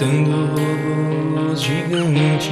matando 0.00 0.46
robôs 0.46 1.60
gigantes. 1.60 2.50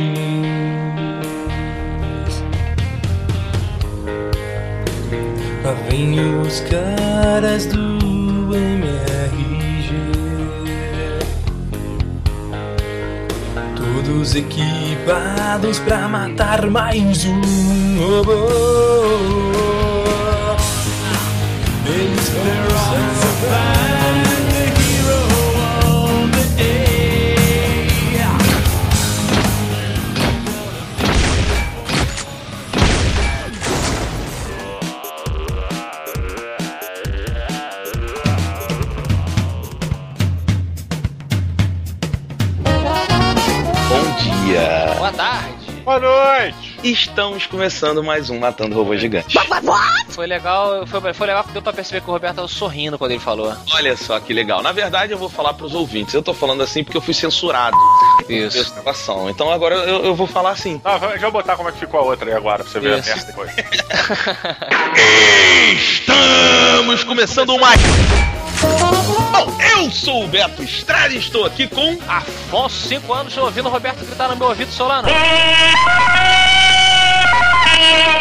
Lá 5.64 5.72
vem 5.88 6.20
os 6.42 6.60
caras 6.60 7.66
do 7.66 8.54
MRG. 8.54 9.88
Todos 13.76 14.34
equipados 14.34 15.78
pra 15.80 16.06
matar 16.06 16.66
mais 16.66 17.24
um 17.24 17.98
robô. 17.98 18.48
Eles 21.86 22.28
Boa 45.08 45.12
tarde. 45.16 45.72
Boa 45.84 45.98
noite! 46.00 46.67
Estamos 46.82 47.46
começando 47.46 48.04
mais 48.04 48.30
um 48.30 48.38
Matando 48.38 48.76
Robô 48.76 48.96
Gigante. 48.96 49.36
Foi 50.10 50.26
legal, 50.26 50.86
foi, 50.86 51.12
foi 51.12 51.26
legal 51.26 51.44
que 51.44 51.52
deu 51.52 51.60
pra 51.60 51.72
perceber 51.72 52.00
que 52.00 52.08
o 52.08 52.12
Roberto 52.12 52.36
tava 52.36 52.48
sorrindo 52.48 52.96
quando 52.96 53.10
ele 53.10 53.20
falou. 53.20 53.54
Olha 53.74 53.96
só 53.96 54.18
que 54.20 54.32
legal. 54.32 54.62
Na 54.62 54.70
verdade, 54.70 55.12
eu 55.12 55.18
vou 55.18 55.28
falar 55.28 55.54
pros 55.54 55.74
ouvintes. 55.74 56.14
Eu 56.14 56.22
tô 56.22 56.32
falando 56.32 56.62
assim 56.62 56.84
porque 56.84 56.96
eu 56.96 57.00
fui 57.00 57.14
censurado 57.14 57.76
Isso. 58.28 58.72
Então 59.28 59.50
agora 59.50 59.74
eu, 59.74 60.04
eu 60.04 60.14
vou 60.14 60.26
falar 60.26 60.50
assim. 60.50 60.80
Ah, 60.84 60.98
deixa 60.98 61.26
eu 61.26 61.32
botar 61.32 61.56
como 61.56 61.68
é 61.68 61.72
que 61.72 61.78
ficou 61.78 62.00
a 62.00 62.04
outra 62.04 62.30
aí 62.30 62.36
agora, 62.36 62.62
pra 62.62 62.72
você 62.72 62.80
ver 62.80 62.98
Isso. 62.98 63.10
a 63.10 63.14
merda 63.14 63.26
depois. 63.26 63.50
Estamos 65.72 67.04
começando 67.04 67.58
mais. 67.58 67.80
Bom, 69.32 69.56
eu 69.76 69.90
sou 69.90 70.24
o 70.24 70.28
Beto 70.28 70.62
Estrada 70.62 71.12
e 71.12 71.18
estou 71.18 71.44
aqui 71.44 71.66
com. 71.66 71.98
Afonso, 72.08 72.88
cinco 72.88 73.12
anos 73.12 73.36
ouvindo 73.36 73.68
o 73.68 73.72
Roberto 73.72 74.04
gritar 74.04 74.28
no 74.28 74.36
meu 74.36 74.48
ouvido 74.48 74.70
Solano. 74.72 75.08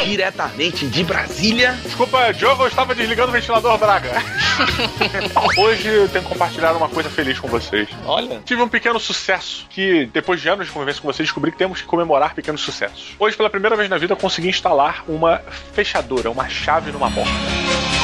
Diretamente 0.06 0.88
de 0.88 1.04
Brasília. 1.04 1.78
Desculpa, 1.84 2.32
Diogo, 2.34 2.64
eu 2.64 2.68
estava 2.68 2.96
desligando 2.96 3.30
o 3.30 3.32
ventilador 3.32 3.78
Braga. 3.78 4.14
Hoje 5.58 5.88
eu 5.88 6.10
tenho 6.10 6.24
que 6.24 6.30
compartilhar 6.30 6.74
uma 6.74 6.90
coisa 6.90 7.10
feliz 7.10 7.40
com 7.40 7.48
vocês. 7.48 7.90
Olha. 8.06 8.42
Tive 8.46 8.62
um 8.62 8.70
pequeno 8.70 9.00
sucesso 9.00 9.66
que, 9.70 10.06
depois 10.14 10.42
de 10.42 10.50
anos 10.50 10.68
de 10.68 10.72
convivência 10.72 11.02
com 11.02 11.08
vocês, 11.08 11.28
descobri 11.28 11.52
que 11.52 11.58
temos 11.58 11.82
que 11.82 11.88
comemorar 11.88 12.34
pequenos 12.34 12.62
sucessos. 12.62 13.16
Hoje, 13.20 13.36
pela 13.36 13.50
primeira 13.50 13.76
vez 13.76 13.90
na 13.90 13.98
vida, 13.98 14.14
eu 14.14 14.18
consegui 14.18 14.50
instalar 14.50 15.04
uma 15.08 15.42
fechadura, 15.74 16.32
uma 16.32 16.48
chave 16.48 16.92
numa 16.92 17.12
porta. 17.12 17.97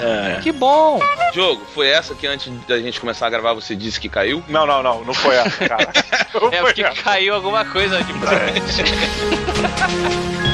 É. 0.00 0.40
Que 0.42 0.52
bom! 0.52 1.00
Jogo, 1.34 1.62
foi 1.74 1.88
essa 1.88 2.14
que 2.14 2.26
antes 2.26 2.52
da 2.66 2.78
gente 2.78 3.00
começar 3.00 3.26
a 3.26 3.30
gravar 3.30 3.52
você 3.54 3.74
disse 3.74 4.00
que 4.00 4.08
caiu? 4.08 4.42
Não, 4.48 4.66
não, 4.66 4.82
não, 4.82 5.04
não 5.04 5.14
foi 5.14 5.34
essa, 5.36 5.68
cara. 5.68 5.88
Não 6.34 6.48
É 6.50 6.60
porque 6.62 6.82
essa. 6.82 7.02
caiu 7.02 7.34
alguma 7.34 7.64
coisa 7.64 7.98
aqui 7.98 8.12
pra 8.14 8.30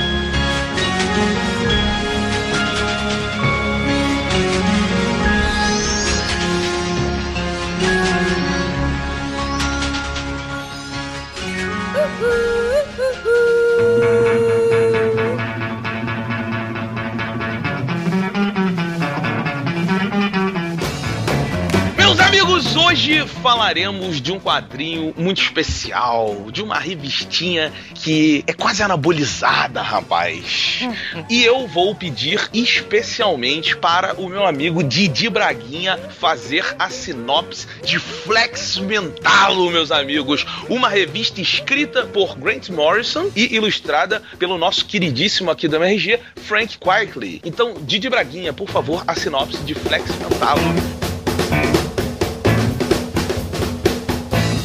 hoje 22.88 23.26
falaremos 23.42 24.18
de 24.18 24.32
um 24.32 24.40
quadrinho 24.40 25.12
muito 25.14 25.42
especial, 25.42 26.46
de 26.50 26.62
uma 26.62 26.78
revistinha 26.78 27.70
que 27.94 28.42
é 28.46 28.52
quase 28.54 28.82
anabolizada, 28.82 29.82
rapaz. 29.82 30.80
E 31.28 31.44
eu 31.44 31.66
vou 31.66 31.94
pedir 31.94 32.48
especialmente 32.54 33.76
para 33.76 34.14
o 34.14 34.28
meu 34.28 34.46
amigo 34.46 34.82
Didi 34.82 35.28
Braguinha 35.28 35.98
fazer 35.98 36.64
a 36.78 36.88
sinopse 36.88 37.66
de 37.84 37.98
Flex 37.98 38.78
Mentalo, 38.78 39.70
meus 39.70 39.90
amigos. 39.90 40.46
Uma 40.68 40.88
revista 40.88 41.40
escrita 41.40 42.06
por 42.06 42.38
Grant 42.38 42.70
Morrison 42.70 43.30
e 43.36 43.54
ilustrada 43.54 44.22
pelo 44.38 44.56
nosso 44.56 44.86
queridíssimo 44.86 45.50
aqui 45.50 45.68
do 45.68 45.76
MRG, 45.76 46.20
Frank 46.36 46.78
Quitely. 46.78 47.42
Então, 47.44 47.74
Didi 47.82 48.08
Braguinha, 48.08 48.52
por 48.52 48.70
favor, 48.70 49.04
a 49.06 49.14
sinopse 49.14 49.58
de 49.58 49.74
Flex 49.74 50.08
Mentalo. 50.16 50.97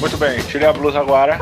Muito 0.03 0.17
bem, 0.17 0.37
tirei 0.43 0.67
a 0.67 0.73
blusa 0.73 0.99
agora. 0.99 1.39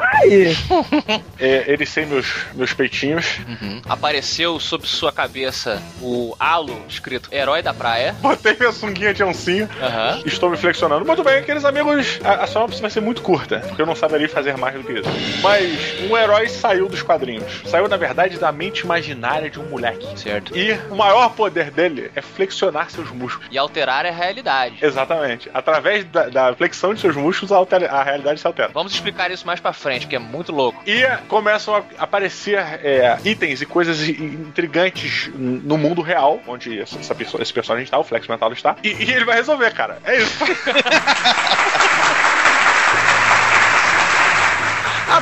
É, 1.39 1.71
ericei 1.71 2.05
meus, 2.05 2.45
meus 2.53 2.71
peitinhos. 2.73 3.39
Uhum. 3.47 3.81
Apareceu 3.89 4.59
sob 4.59 4.87
sua 4.87 5.11
cabeça 5.11 5.81
o 5.99 6.35
halo 6.39 6.79
escrito 6.87 7.27
Herói 7.33 7.63
da 7.63 7.73
Praia. 7.73 8.15
Botei 8.21 8.55
minha 8.59 8.71
sunguinha 8.71 9.15
de 9.15 9.23
oncinho. 9.23 9.67
Aham. 9.81 10.21
Estou 10.27 10.51
me 10.51 10.57
flexionando. 10.57 11.03
Muito 11.03 11.23
bem, 11.23 11.41
queridos 11.41 11.65
amigos, 11.65 12.19
a, 12.23 12.43
a 12.43 12.47
sinopse 12.47 12.79
vai 12.79 12.91
ser 12.91 13.01
muito 13.01 13.23
curta, 13.23 13.61
porque 13.61 13.81
eu 13.81 13.85
não 13.87 13.95
saberia 13.95 14.29
fazer 14.29 14.55
mais 14.55 14.75
do 14.75 14.83
que 14.83 14.93
isso. 14.93 15.09
Mas 15.41 15.99
um 16.07 16.15
herói 16.15 16.47
saiu 16.47 16.87
dos 16.87 17.01
quadrinhos. 17.01 17.63
Saiu, 17.65 17.87
na 17.87 17.97
verdade, 17.97 18.37
da 18.37 18.51
mente 18.51 18.81
imaginária 18.81 19.49
de 19.49 19.59
um 19.59 19.63
moleque. 19.63 20.07
Certo. 20.19 20.55
E 20.55 20.73
o 20.91 20.95
maior 20.95 21.29
poder 21.33 21.71
dele 21.71 22.11
é 22.15 22.21
flexionar 22.21 22.91
seus 22.91 23.09
músculos. 23.09 23.49
E 23.49 23.57
alterar 23.57 24.05
a 24.05 24.11
realidade. 24.11 24.75
Exatamente. 24.83 25.49
Através 25.51 26.05
da, 26.05 26.29
da 26.29 26.53
flexão 26.55 26.93
de 26.93 27.01
seus 27.01 27.15
músculos, 27.15 27.51
a, 27.51 27.55
altera- 27.55 27.89
a 27.91 28.03
realidade 28.03 28.39
se 28.39 28.50
Vamos 28.73 28.93
explicar 28.93 29.31
isso 29.31 29.45
mais 29.45 29.59
pra 29.59 29.73
frente, 29.73 30.07
que 30.07 30.15
é 30.15 30.19
muito 30.19 30.51
louco. 30.51 30.81
E 30.85 31.03
começam 31.27 31.75
a 31.75 31.83
aparecer 31.97 32.57
é, 32.83 33.17
itens 33.25 33.61
e 33.61 33.65
coisas 33.65 34.07
intrigantes 34.07 35.29
no 35.35 35.77
mundo 35.77 36.01
real, 36.01 36.39
onde 36.47 36.79
essa, 36.79 36.99
essa 36.99 37.15
pessoa- 37.15 37.41
esse 37.41 37.53
personagem 37.53 37.83
está, 37.85 37.97
o 37.97 38.03
Flex 38.03 38.27
Mental 38.27 38.51
está. 38.53 38.75
E, 38.83 38.89
e 38.89 39.11
ele 39.11 39.25
vai 39.25 39.35
resolver, 39.35 39.71
cara. 39.73 39.97
É 40.03 40.17
isso. 40.17 40.37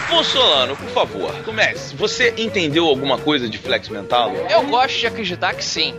Afonso 0.09 0.31
Solano, 0.31 0.75
por 0.75 0.90
favor, 0.90 1.44
comece. 1.44 1.96
Você 1.96 2.34
entendeu 2.36 2.88
alguma 2.88 3.20
coisa 3.20 3.47
de 3.47 3.59
Flex 3.59 3.90
Mental? 3.90 4.34
Eu 4.50 4.64
gosto 4.66 4.97
de 4.97 5.06
acreditar 5.06 5.53
que 5.53 5.64
sim, 5.64 5.94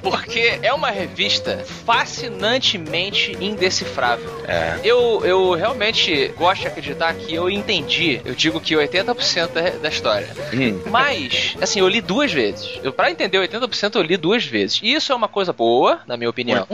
porque 0.00 0.60
é 0.62 0.72
uma 0.72 0.88
revista 0.88 1.64
fascinantemente 1.84 3.36
indecifrável. 3.40 4.30
É. 4.46 4.78
Eu, 4.84 5.20
eu 5.24 5.52
realmente 5.54 6.28
gosto 6.38 6.60
de 6.60 6.68
acreditar 6.68 7.12
que 7.14 7.34
eu 7.34 7.50
entendi, 7.50 8.20
eu 8.24 8.36
digo 8.36 8.60
que 8.60 8.74
80% 8.74 9.48
da, 9.48 9.70
da 9.70 9.88
história. 9.88 10.28
Hum. 10.54 10.80
Mas, 10.88 11.56
assim, 11.60 11.80
eu 11.80 11.88
li 11.88 12.00
duas 12.00 12.32
vezes. 12.32 12.78
Eu, 12.84 12.92
pra 12.92 13.10
entender 13.10 13.38
80%, 13.38 13.96
eu 13.96 14.02
li 14.02 14.16
duas 14.16 14.44
vezes. 14.44 14.78
E 14.80 14.92
isso 14.92 15.10
é 15.10 15.14
uma 15.16 15.26
coisa 15.26 15.52
boa, 15.52 16.02
na 16.06 16.16
minha 16.16 16.30
opinião, 16.30 16.68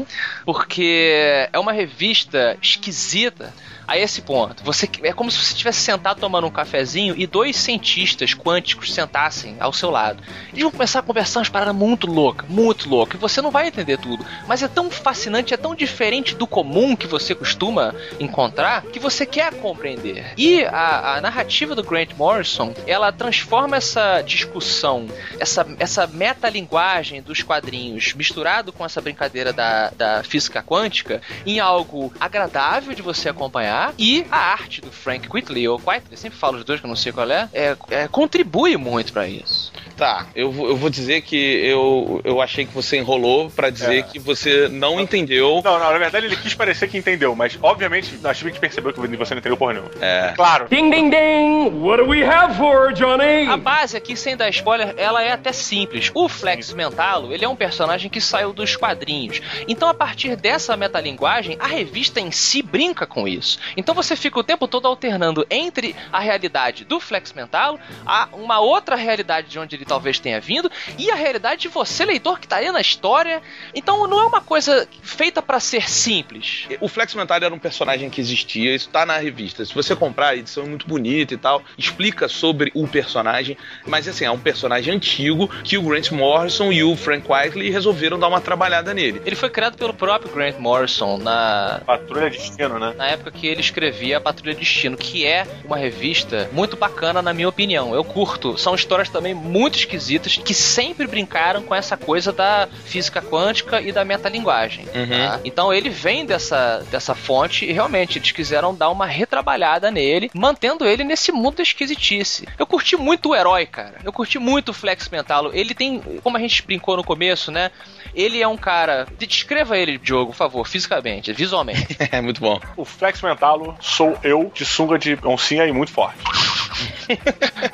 porque 0.44 1.48
é 1.50 1.58
uma 1.58 1.72
revista 1.72 2.58
esquisita 2.60 3.50
a 3.86 3.98
esse 3.98 4.22
ponto. 4.22 4.62
Você 4.64 4.88
é 5.02 5.12
como 5.12 5.30
se 5.30 5.38
você 5.38 5.52
estivesse 5.52 5.80
sentado 5.80 6.20
tomando 6.20 6.46
um 6.46 6.50
cafezinho 6.50 7.14
e 7.16 7.26
dois 7.26 7.56
cientistas 7.56 8.34
quânticos 8.34 8.92
sentassem 8.92 9.56
ao 9.60 9.72
seu 9.72 9.90
lado. 9.90 10.22
Eles 10.50 10.62
vão 10.62 10.70
começar 10.70 11.00
a 11.00 11.02
conversar 11.02 11.40
umas 11.40 11.48
paradas 11.48 11.74
muito 11.74 12.06
loucas, 12.06 12.48
muito 12.48 12.88
loucas, 12.88 13.18
e 13.18 13.20
você 13.20 13.40
não 13.40 13.50
vai 13.50 13.68
entender 13.68 13.98
tudo. 13.98 14.24
Mas 14.46 14.62
é 14.62 14.68
tão 14.68 14.90
fascinante, 14.90 15.54
é 15.54 15.56
tão 15.56 15.74
diferente 15.74 16.34
do 16.34 16.46
comum 16.46 16.94
que 16.96 17.06
você 17.06 17.34
costuma 17.34 17.94
encontrar, 18.20 18.82
que 18.82 18.98
você 18.98 19.26
quer 19.26 19.54
compreender. 19.54 20.32
E 20.36 20.64
a, 20.64 21.16
a 21.16 21.20
narrativa 21.20 21.74
do 21.74 21.82
Grant 21.82 22.10
Morrison, 22.16 22.74
ela 22.86 23.12
transforma 23.12 23.76
essa 23.76 24.22
discussão, 24.22 25.06
essa, 25.38 25.66
essa 25.78 26.06
metalinguagem 26.06 27.22
dos 27.22 27.42
quadrinhos, 27.42 28.14
misturado 28.14 28.72
com 28.72 28.84
essa 28.84 29.00
brincadeira 29.00 29.52
da, 29.52 29.90
da 29.90 30.22
física 30.22 30.62
quântica, 30.62 31.20
em 31.44 31.60
algo 31.60 32.12
agradável 32.20 32.94
de 32.94 33.02
você 33.02 33.28
acompanhar. 33.28 33.71
E 33.98 34.26
a 34.30 34.38
arte 34.52 34.80
do 34.80 34.90
Frank 34.90 35.28
Quitely, 35.28 35.68
ou 35.68 35.78
Quitely, 35.78 36.16
sempre 36.16 36.38
falo 36.38 36.58
os 36.58 36.64
dois 36.64 36.80
que 36.80 36.86
eu 36.86 36.88
não 36.88 36.96
sei 36.96 37.12
qual 37.12 37.30
é, 37.30 37.48
é, 37.52 37.76
é, 37.90 38.08
contribui 38.08 38.76
muito 38.76 39.12
pra 39.12 39.26
isso. 39.28 39.72
Tá, 39.96 40.26
eu, 40.34 40.50
vou- 40.50 40.68
eu 40.68 40.76
vou 40.76 40.88
dizer 40.90 41.20
que 41.22 41.36
eu, 41.36 42.20
eu 42.24 42.40
achei 42.40 42.64
que 42.64 42.72
você 42.74 42.96
enrolou 42.98 43.50
pra 43.50 43.70
dizer 43.70 43.98
É. 43.98 44.02
que 44.02 44.18
você 44.18 44.68
não 44.68 45.00
entendeu. 45.00 45.60
Não, 45.64 45.78
não, 45.78 45.92
na 45.92 45.98
verdade 45.98 46.26
ele 46.26 46.36
quis 46.36 46.54
parecer 46.54 46.88
que 46.88 46.96
entendeu, 46.98 47.34
mas 47.36 47.58
obviamente 47.62 48.18
nós 48.22 48.36
tivemos 48.38 48.56
que 48.58 48.60
perceber 48.60 48.92
que 48.92 49.00
você 49.00 49.34
não 49.34 49.38
entendeu 49.38 49.56
porra 49.56 49.74
nenhuma. 49.74 49.90
É. 50.00 50.32
Claro. 50.34 50.66
Ding, 50.68 50.90
ding, 50.90 51.10
ding! 51.10 51.70
What 51.80 52.02
do 52.02 52.08
we 52.08 52.24
have 52.24 52.56
for, 52.56 52.92
Johnny? 52.92 53.46
A 53.48 53.56
base 53.56 53.96
aqui, 53.96 54.16
sem 54.16 54.36
dar 54.36 54.48
spoiler, 54.48 54.94
ela 54.96 55.22
é 55.22 55.32
até 55.32 55.52
simples. 55.52 56.10
O 56.14 56.28
Flex 56.28 56.72
Mentalo, 56.72 57.32
ele 57.32 57.44
é 57.44 57.48
um 57.48 57.56
personagem 57.56 58.10
que 58.10 58.20
saiu 58.20 58.52
dos 58.52 58.76
quadrinhos. 58.76 59.40
Então, 59.68 59.88
a 59.88 59.94
partir 59.94 60.36
dessa 60.36 60.76
metalinguagem, 60.76 61.56
a 61.60 61.66
revista 61.66 62.20
em 62.20 62.30
si 62.30 62.62
brinca 62.62 63.06
com 63.06 63.26
isso. 63.28 63.58
Então 63.76 63.94
você 63.94 64.16
fica 64.16 64.38
o 64.38 64.42
tempo 64.44 64.66
todo 64.66 64.86
alternando 64.86 65.46
entre 65.50 65.94
a 66.12 66.18
realidade 66.20 66.84
do 66.84 66.98
Flex 67.00 67.32
Mentalo, 67.32 67.78
a 68.06 68.28
uma 68.32 68.60
outra 68.60 68.96
realidade 68.96 69.48
de 69.48 69.58
onde 69.58 69.76
ele 69.76 69.81
talvez 69.84 70.18
tenha 70.18 70.40
vindo, 70.40 70.70
e 70.98 71.10
a 71.10 71.14
realidade 71.14 71.62
de 71.62 71.68
você, 71.68 72.04
leitor, 72.04 72.38
que 72.38 72.46
estaria 72.46 72.72
na 72.72 72.80
história. 72.80 73.42
Então 73.74 74.06
não 74.06 74.20
é 74.20 74.24
uma 74.24 74.40
coisa 74.40 74.88
feita 75.02 75.42
pra 75.42 75.60
ser 75.60 75.88
simples. 75.88 76.66
O 76.80 76.88
Flex 76.88 77.14
Mental 77.14 77.36
era 77.36 77.54
um 77.54 77.58
personagem 77.58 78.10
que 78.10 78.20
existia, 78.20 78.74
isso 78.74 78.88
tá 78.88 79.06
na 79.06 79.16
revista. 79.18 79.64
Se 79.64 79.74
você 79.74 79.94
comprar, 79.94 80.28
a 80.28 80.36
edição 80.36 80.64
é 80.64 80.66
muito 80.66 80.86
bonita 80.86 81.34
e 81.34 81.36
tal, 81.36 81.62
explica 81.76 82.28
sobre 82.28 82.70
o 82.74 82.86
personagem, 82.86 83.56
mas 83.86 84.06
assim, 84.08 84.24
é 84.24 84.30
um 84.30 84.38
personagem 84.38 84.94
antigo 84.94 85.48
que 85.64 85.78
o 85.78 85.82
Grant 85.82 86.10
Morrison 86.10 86.72
e 86.72 86.82
o 86.82 86.96
Frank 86.96 87.26
Whiteley 87.30 87.70
resolveram 87.70 88.18
dar 88.18 88.28
uma 88.28 88.40
trabalhada 88.40 88.92
nele. 88.94 89.22
Ele 89.24 89.36
foi 89.36 89.50
criado 89.50 89.76
pelo 89.76 89.94
próprio 89.94 90.32
Grant 90.32 90.58
Morrison 90.58 91.18
na, 91.18 91.80
Patrulha 91.86 92.30
Destino, 92.30 92.78
né? 92.78 92.94
na 92.96 93.08
época 93.08 93.30
que 93.30 93.46
ele 93.46 93.60
escrevia 93.60 94.18
a 94.18 94.20
Patrulha 94.20 94.54
Destino, 94.54 94.96
que 94.96 95.26
é 95.26 95.46
uma 95.64 95.76
revista 95.76 96.48
muito 96.52 96.76
bacana, 96.76 97.22
na 97.22 97.32
minha 97.32 97.48
opinião. 97.48 97.94
Eu 97.94 98.04
curto. 98.04 98.56
São 98.58 98.74
histórias 98.74 99.08
também 99.08 99.34
muito 99.34 99.71
esquisitas 99.78 100.36
que 100.36 100.54
sempre 100.54 101.06
brincaram 101.06 101.62
com 101.62 101.74
essa 101.74 101.96
coisa 101.96 102.32
da 102.32 102.68
física 102.84 103.20
quântica 103.20 103.80
e 103.80 103.92
da 103.92 104.04
metalinguagem. 104.04 104.86
Uhum. 104.94 105.08
tá? 105.08 105.40
Então 105.44 105.72
ele 105.72 105.90
vem 105.90 106.24
dessa, 106.26 106.84
dessa 106.90 107.14
fonte 107.14 107.64
e 107.64 107.72
realmente 107.72 108.18
eles 108.18 108.32
quiseram 108.32 108.74
dar 108.74 108.90
uma 108.90 109.06
retrabalhada 109.06 109.90
nele, 109.90 110.30
mantendo 110.34 110.84
ele 110.84 111.04
nesse 111.04 111.32
mundo 111.32 111.56
da 111.56 111.62
esquisitice. 111.62 112.46
Eu 112.58 112.66
curti 112.66 112.96
muito 112.96 113.30
o 113.30 113.34
herói, 113.34 113.66
cara. 113.66 113.94
Eu 114.04 114.12
curti 114.12 114.38
muito 114.38 114.70
o 114.70 114.74
Flex 114.74 115.08
Mentalo. 115.08 115.50
Ele 115.52 115.74
tem, 115.74 116.00
como 116.22 116.36
a 116.36 116.40
gente 116.40 116.62
brincou 116.62 116.96
no 116.96 117.04
começo, 117.04 117.50
né? 117.50 117.70
Ele 118.14 118.40
é 118.42 118.48
um 118.48 118.56
cara. 118.56 119.06
Descreva 119.18 119.76
ele, 119.76 119.98
Diogo, 119.98 120.32
por 120.32 120.36
favor, 120.36 120.66
fisicamente, 120.66 121.32
visualmente. 121.32 121.96
É 122.12 122.20
muito 122.20 122.40
bom. 122.40 122.60
O 122.76 122.84
Flex 122.84 123.22
Mentalo 123.22 123.74
sou 123.80 124.18
eu 124.22 124.50
de 124.54 124.64
sunga 124.64 124.98
de 124.98 125.18
oncinha 125.24 125.64
e 125.66 125.72
muito 125.72 125.92
forte. 125.92 126.18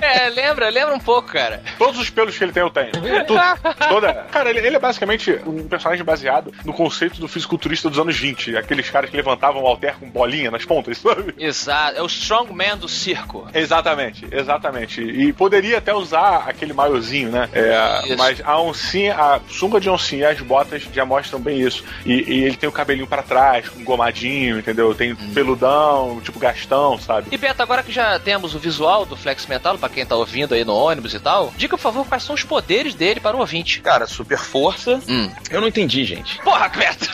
É, 0.01 0.29
lembra, 0.31 0.69
lembra 0.69 0.95
um 0.95 1.01
pouco, 1.01 1.29
cara. 1.33 1.63
Todos 1.77 1.99
os 2.01 2.11
pelos 2.11 2.37
que 2.37 2.45
ele 2.45 2.53
tem 2.53 2.63
eu 2.63 2.71
tenho. 2.71 2.93
Tudo. 3.27 3.41
Toda. 3.89 4.15
Cara, 4.31 4.51
ele, 4.51 4.67
ele 4.67 4.77
é 4.77 4.79
basicamente 4.79 5.39
um 5.47 5.67
personagem 5.69 6.05
baseado 6.05 6.53
no 6.65 6.73
conceito 6.73 7.21
do 7.21 7.29
fisiculturista 7.29 7.89
dos 7.89 7.99
anos 7.99 8.17
20. 8.17 8.57
Aqueles 8.57 8.91
caras 8.91 9.11
que 9.11 9.17
levantavam 9.17 9.63
o 9.63 9.67
alter 9.67 9.97
com 9.99 10.09
bolinha 10.09 10.51
nas 10.51 10.65
pontas, 10.65 10.99
sabe? 10.99 11.35
Exato, 11.39 11.99
é 11.99 12.03
o 12.03 12.07
strongman 12.07 12.77
do 12.77 12.89
circo. 12.89 13.49
Exatamente, 13.55 14.27
exatamente. 14.31 15.01
E 15.01 15.33
poderia 15.33 15.79
até 15.79 15.95
usar 15.95 16.45
aquele 16.49 16.73
maiozinho, 16.73 17.31
né? 17.31 17.49
É, 17.53 18.17
mas 18.17 18.41
a 18.45 18.61
oncinha, 18.61 19.15
a 19.15 19.41
sunga 19.49 19.81
de 19.81 19.89
oncinha 19.89 20.19
e 20.19 20.25
as 20.25 20.41
botas 20.41 20.83
já 20.93 21.05
mostram 21.05 21.41
bem 21.41 21.61
isso. 21.61 21.85
E, 22.05 22.13
e 22.13 22.45
ele 22.45 22.57
tem 22.57 22.69
o 22.69 22.73
cabelinho 22.73 23.07
pra 23.07 23.23
trás, 23.23 23.69
com 23.69 23.85
gomadinho, 23.85 24.59
entendeu? 24.59 24.95
Tem 24.95 25.15
peludão, 25.15 26.21
tipo 26.23 26.39
Gastão, 26.39 26.99
sabe? 26.99 27.29
E 27.31 27.37
Beto, 27.37 27.63
agora 27.63 27.83
que 27.83 27.93
já 27.93 28.19
temos 28.19 28.55
o 28.55 28.59
visual 28.59 28.98
do 29.05 29.17
Flex 29.17 29.47
Metal, 29.47 29.79
pra 29.79 29.89
quem 29.89 30.05
tá 30.05 30.17
ouvindo 30.17 30.55
aí 30.55 30.65
no 30.65 30.75
ônibus 30.75 31.15
e 31.15 31.21
tal, 31.21 31.53
diga 31.57 31.77
por 31.77 31.83
favor 31.83 32.07
quais 32.07 32.23
são 32.23 32.35
os 32.35 32.43
poderes 32.43 32.95
dele 32.95 33.21
para 33.21 33.37
o 33.37 33.41
ouvinte. 33.41 33.81
Cara, 33.81 34.07
super 34.07 34.39
força. 34.39 35.01
Hum. 35.09 35.31
Eu 35.51 35.61
não 35.61 35.69
entendi, 35.69 36.05
gente. 36.05 36.39
Porra, 36.43 36.69
Beto! 36.69 37.13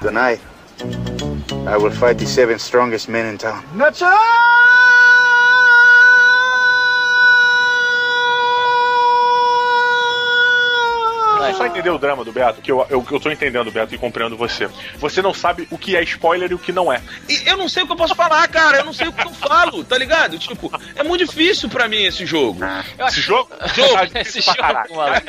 Tonight, 0.00 0.40
I 1.66 1.76
will 1.76 1.90
fight 1.92 2.16
the 2.16 2.26
seven 2.26 2.56
strongest 2.56 3.08
men 3.08 3.34
in 3.34 3.36
town. 3.36 3.62
Você 3.74 4.04
só 11.60 11.66
entendeu 11.66 11.94
o 11.94 11.98
drama 11.98 12.24
do 12.24 12.32
Beto, 12.32 12.62
que 12.62 12.72
eu, 12.72 12.86
eu, 12.88 13.06
eu 13.10 13.20
tô 13.20 13.30
entendendo, 13.30 13.70
Beto, 13.70 13.94
e 13.94 13.98
compreendo 13.98 14.34
você. 14.34 14.66
Você 14.96 15.20
não 15.20 15.34
sabe 15.34 15.68
o 15.70 15.76
que 15.76 15.94
é 15.94 16.02
spoiler 16.02 16.50
e 16.50 16.54
o 16.54 16.58
que 16.58 16.72
não 16.72 16.90
é. 16.90 17.02
E 17.28 17.42
eu 17.46 17.54
não 17.58 17.68
sei 17.68 17.82
o 17.82 17.86
que 17.86 17.92
eu 17.92 17.96
posso 17.96 18.14
falar, 18.14 18.48
cara. 18.48 18.78
Eu 18.78 18.84
não 18.86 18.94
sei 18.94 19.08
o 19.08 19.12
que 19.12 19.22
eu 19.26 19.30
falo, 19.30 19.84
tá 19.84 19.98
ligado? 19.98 20.38
Tipo, 20.38 20.72
é 20.96 21.02
muito 21.02 21.26
difícil 21.26 21.68
pra 21.68 21.86
mim 21.86 22.02
esse 22.04 22.24
jogo. 22.24 22.60
Eu 22.98 23.06
Esse 23.06 23.20
jogo? 23.20 23.50
Jogo, 23.74 24.10
Tá 24.10 24.20
esse 24.20 24.40
jogo, 24.40 24.56
caralho. 24.56 24.94
maluco. 24.94 25.20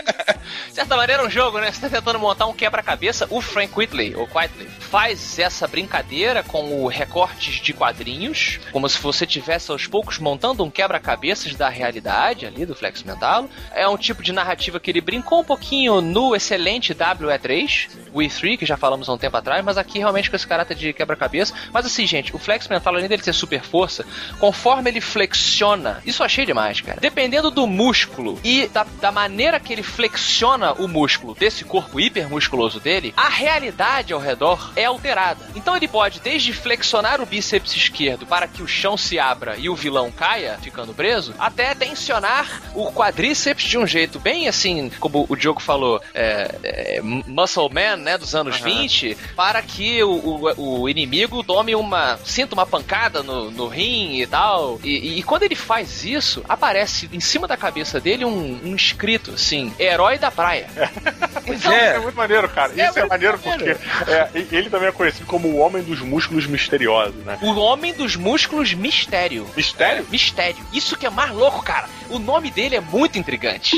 De 0.69 0.74
certa 0.74 0.95
maneira 0.95 1.22
é 1.22 1.25
um 1.25 1.30
jogo, 1.30 1.60
né? 1.60 1.69
Você 1.72 1.81
tá 1.81 1.89
tentando 1.89 2.18
montar 2.18 2.45
um 2.48 2.54
quebra-cabeça. 2.54 3.28
O 3.30 3.42
Frank 3.42 3.74
Whitley, 3.78 4.16
ou 4.16 4.24
Whitley, 4.33 4.68
faz 4.80 5.38
essa 5.38 5.68
brincadeira 5.68 6.44
com 6.44 6.81
o 6.83 6.88
recortes 6.88 7.56
de 7.62 7.74
quadrinhos, 7.74 8.60
como 8.72 8.88
se 8.88 9.00
você 9.00 9.25
tivesse 9.25 9.69
aos 9.72 9.86
poucos 9.86 10.18
montando 10.18 10.63
um 10.63 10.69
quebra-cabeças 10.72 11.56
da 11.56 11.68
realidade 11.69 12.45
ali 12.45 12.66
do 12.66 12.74
Flex 12.75 13.04
Mentalo. 13.04 13.50
É 13.74 13.88
um 13.88 13.98
tipo 13.98 14.24
de 14.24 14.31
narrativa 14.31 14.80
que 14.80 14.89
ele 14.89 15.01
brincou 15.01 15.42
um 15.42 15.44
pouquinho 15.44 16.00
no 16.01 16.20
excelente 16.35 16.94
WE3, 16.94 17.89
o 18.13 18.19
E3, 18.19 18.57
que 18.57 18.65
já 18.65 18.77
falamos 18.77 19.07
há 19.09 19.13
um 19.13 19.18
tempo 19.18 19.38
atrás, 19.38 19.63
mas 19.63 19.77
aqui 19.77 20.00
realmente 20.00 20.29
com 20.29 20.35
esse 20.35 20.47
caráter 20.47 20.75
de 20.75 20.94
quebra-cabeça. 20.94 21.53
Mas 21.73 21.85
assim, 21.85 22.06
gente, 22.06 22.35
o 22.35 22.39
Flex 22.39 22.68
Mental, 22.68 22.94
além 22.94 23.07
dele 23.07 23.21
ter 23.21 23.33
super 23.33 23.62
força, 23.62 24.06
conforme 24.39 24.89
ele 24.89 25.01
flexiona, 25.01 26.01
isso 26.06 26.21
eu 26.21 26.25
achei 26.25 26.45
demais, 26.45 26.81
cara. 26.81 27.00
Dependendo 27.00 27.50
do 27.50 27.65
músculo 27.65 28.39
e 28.44 28.68
da, 28.68 28.85
da 29.00 29.12
maneira 29.12 29.59
que 29.59 29.73
ele 29.73 29.83
flexiona 29.83 30.73
o 30.73 30.88
músculo 30.88 31.35
desse 31.35 31.63
corpo 31.63 32.00
hipermusculoso 32.00 32.79
dele, 32.79 33.13
a 33.15 33.29
realidade 33.29 34.13
ao 34.13 34.19
redor 34.19 34.71
é 34.75 34.85
alterada. 34.85 35.45
Então 35.56 35.75
ele 35.75 35.88
pode 35.88 36.19
desde 36.19 36.53
flexionar 36.53 37.21
o 37.21 37.25
bíceps 37.25 37.75
esquerdo 37.75 38.25
para 38.25 38.47
que 38.47 38.62
o 38.62 38.68
chão 38.68 38.97
se 38.97 39.19
abra 39.19 39.56
e 39.57 39.69
o 39.69 39.75
vilão 39.75 40.12
caia, 40.12 40.57
ficando 40.62 40.94
preso, 40.94 41.33
até 41.39 41.73
tensionar 41.73 42.62
o 42.75 42.91
quadríceps 42.91 43.65
de 43.65 43.77
um 43.77 43.88
jeito 43.88 44.19
bem 44.19 44.47
assim, 44.47 44.91
como 45.00 45.25
o 45.27 45.35
Diogo 45.35 45.62
falou, 45.62 46.01
é, 46.13 46.55
é, 46.63 47.01
Muscle 47.01 47.69
Man, 47.69 47.97
né, 47.97 48.17
dos 48.17 48.35
anos 48.35 48.59
20, 48.59 49.17
para 49.35 49.61
que 49.61 50.03
o, 50.03 50.11
o, 50.11 50.81
o 50.81 50.89
inimigo 50.89 51.43
tome 51.43 51.75
uma. 51.75 52.19
sinta 52.25 52.53
uma 52.53 52.65
pancada 52.65 53.23
no, 53.23 53.51
no 53.51 53.67
rim 53.67 54.19
e 54.19 54.27
tal. 54.27 54.79
E, 54.83 55.19
e 55.19 55.23
quando 55.23 55.43
ele 55.43 55.55
faz 55.55 56.03
isso, 56.03 56.43
aparece 56.47 57.09
em 57.11 57.19
cima 57.19 57.47
da 57.47 57.57
cabeça 57.57 57.99
dele 57.99 58.25
um, 58.25 58.59
um 58.63 58.75
escrito 58.75 59.31
assim: 59.31 59.73
Herói 59.79 60.17
da 60.17 60.31
Praia. 60.31 60.67
Pois 61.43 61.65
É 61.65 61.95
é. 61.95 61.99
muito 61.99 62.15
maneiro, 62.15 62.47
cara. 62.49 62.71
Isso 62.71 62.99
é, 62.99 63.05
maneiro 63.07 63.39
maneiro. 63.43 63.80
porque 63.80 64.11
é, 64.11 64.30
ele 64.51 64.69
também 64.69 64.89
é 64.89 64.91
conhecido 64.91 65.25
como 65.25 65.47
o 65.47 65.57
Homem 65.57 65.81
dos 65.81 65.99
Músculos 65.99 66.45
Misteriosos, 66.45 67.15
né? 67.25 67.37
O 67.41 67.56
Homem 67.56 67.94
dos 67.94 68.15
Músculos 68.15 68.73
Mistério. 68.73 69.47
Mistério? 69.56 70.06
Mistério. 70.09 70.63
Isso 70.71 70.95
que 70.95 71.06
é 71.06 71.09
mais 71.09 71.31
louco, 71.31 71.63
cara. 71.63 71.87
O 72.09 72.19
nome 72.19 72.51
dele 72.51 72.75
é 72.75 72.81
muito 72.81 73.18
intrigante. 73.18 73.77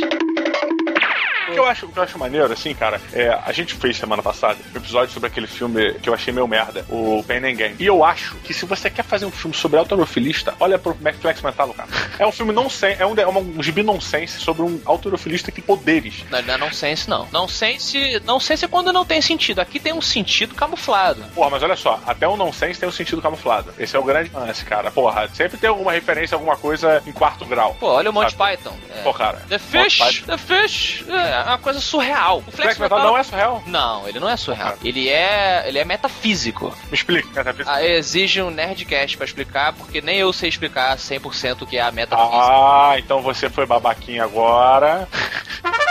O 1.53 1.55
que 1.55 1.59
eu 1.59 1.65
acho, 1.65 1.85
o 1.85 1.89
que 1.89 1.99
eu 1.99 2.03
acho 2.03 2.17
maneiro, 2.17 2.51
assim, 2.51 2.73
cara, 2.73 2.99
é, 3.13 3.29
a 3.45 3.51
gente 3.51 3.75
fez 3.75 3.97
semana 3.97 4.21
passada 4.21 4.57
um 4.73 4.77
episódio 4.77 5.13
sobre 5.13 5.27
aquele 5.27 5.47
filme 5.47 5.93
que 5.95 6.09
eu 6.09 6.13
achei 6.13 6.33
meio 6.33 6.47
merda, 6.47 6.85
o 6.89 7.23
Pain 7.27 7.37
and 7.37 7.55
Gain. 7.55 7.75
E 7.79 7.85
eu 7.85 8.03
acho 8.03 8.35
que 8.37 8.53
se 8.53 8.65
você 8.65 8.89
quer 8.89 9.03
fazer 9.03 9.25
um 9.25 9.31
filme 9.31 9.55
sobre 9.55 9.79
autorofilista, 9.79 10.53
olha 10.59 10.77
pro 10.77 10.97
Flex 11.19 11.41
Mentalo, 11.41 11.73
cara. 11.73 11.89
É 12.17 12.25
um 12.25 12.31
filme 12.31 12.51
nonsense, 12.51 13.01
é 13.01 13.05
um, 13.05 13.15
é 13.15 13.27
um 13.27 13.61
gibi 13.61 13.83
nonsense 13.83 14.39
sobre 14.39 14.61
um 14.63 14.81
autorofilista 14.85 15.51
que 15.51 15.61
tem 15.61 15.63
poderes. 15.63 16.23
Não, 16.29 16.41
não 16.41 16.53
é 16.53 16.57
nonsense, 16.57 17.09
não. 17.09 17.27
Nonsense, 17.31 18.21
nonsense 18.25 18.65
é 18.65 18.67
quando 18.67 18.91
não 18.91 19.05
tem 19.05 19.21
sentido. 19.21 19.59
Aqui 19.59 19.79
tem 19.79 19.93
um 19.93 20.01
sentido 20.01 20.55
camuflado. 20.55 21.23
Porra, 21.33 21.49
mas 21.51 21.63
olha 21.63 21.75
só, 21.75 21.99
até 22.05 22.27
o 22.27 22.35
nonsense 22.35 22.79
tem 22.79 22.87
um 22.87 22.91
sentido 22.91 23.21
camuflado. 23.21 23.73
Esse 23.77 23.95
é 23.95 23.99
o 23.99 24.03
grande 24.03 24.31
lance, 24.33 24.63
cara. 24.65 24.91
Porra, 24.91 25.29
sempre 25.33 25.57
tem 25.57 25.69
alguma 25.69 25.91
referência, 25.91 26.35
alguma 26.35 26.55
coisa 26.55 27.01
em 27.05 27.11
quarto 27.11 27.45
grau. 27.45 27.75
Pô, 27.79 27.87
olha 27.87 28.09
o 28.09 28.13
Monty 28.13 28.35
Sabe? 28.35 28.57
Python. 28.57 28.75
É. 28.89 29.01
Pô, 29.01 29.13
cara. 29.13 29.41
The 29.49 29.59
Fish. 29.59 30.23
The 30.25 30.37
Fish, 30.37 31.03
é 31.07 31.42
uma 31.49 31.57
coisa 31.57 31.79
surreal. 31.79 32.43
O 32.45 32.51
Flex 32.51 32.77
Metal 32.77 32.99
não 32.99 33.17
é 33.17 33.23
surreal? 33.23 33.63
Não, 33.65 34.07
ele 34.07 34.19
não 34.19 34.29
é 34.29 34.37
surreal. 34.37 34.69
Cara. 34.69 34.79
Ele 34.83 35.09
é, 35.09 35.63
ele 35.67 35.79
é 35.79 35.85
metafísico. 35.85 36.75
Me 36.89 36.95
explica, 36.95 37.43
cara. 37.43 37.55
Ah, 37.65 37.83
exige 37.83 38.41
um 38.41 38.49
nerdcast 38.49 39.17
pra 39.17 39.25
explicar, 39.25 39.73
porque 39.73 40.01
nem 40.01 40.17
eu 40.17 40.31
sei 40.31 40.49
explicar 40.49 40.95
100% 40.97 41.61
o 41.61 41.67
que 41.67 41.77
é 41.77 41.81
a 41.81 41.91
metafísica. 41.91 42.37
Ah, 42.37 42.95
então 42.97 43.21
você 43.21 43.49
foi 43.49 43.65
babaquinha 43.65 44.23
agora. 44.23 45.07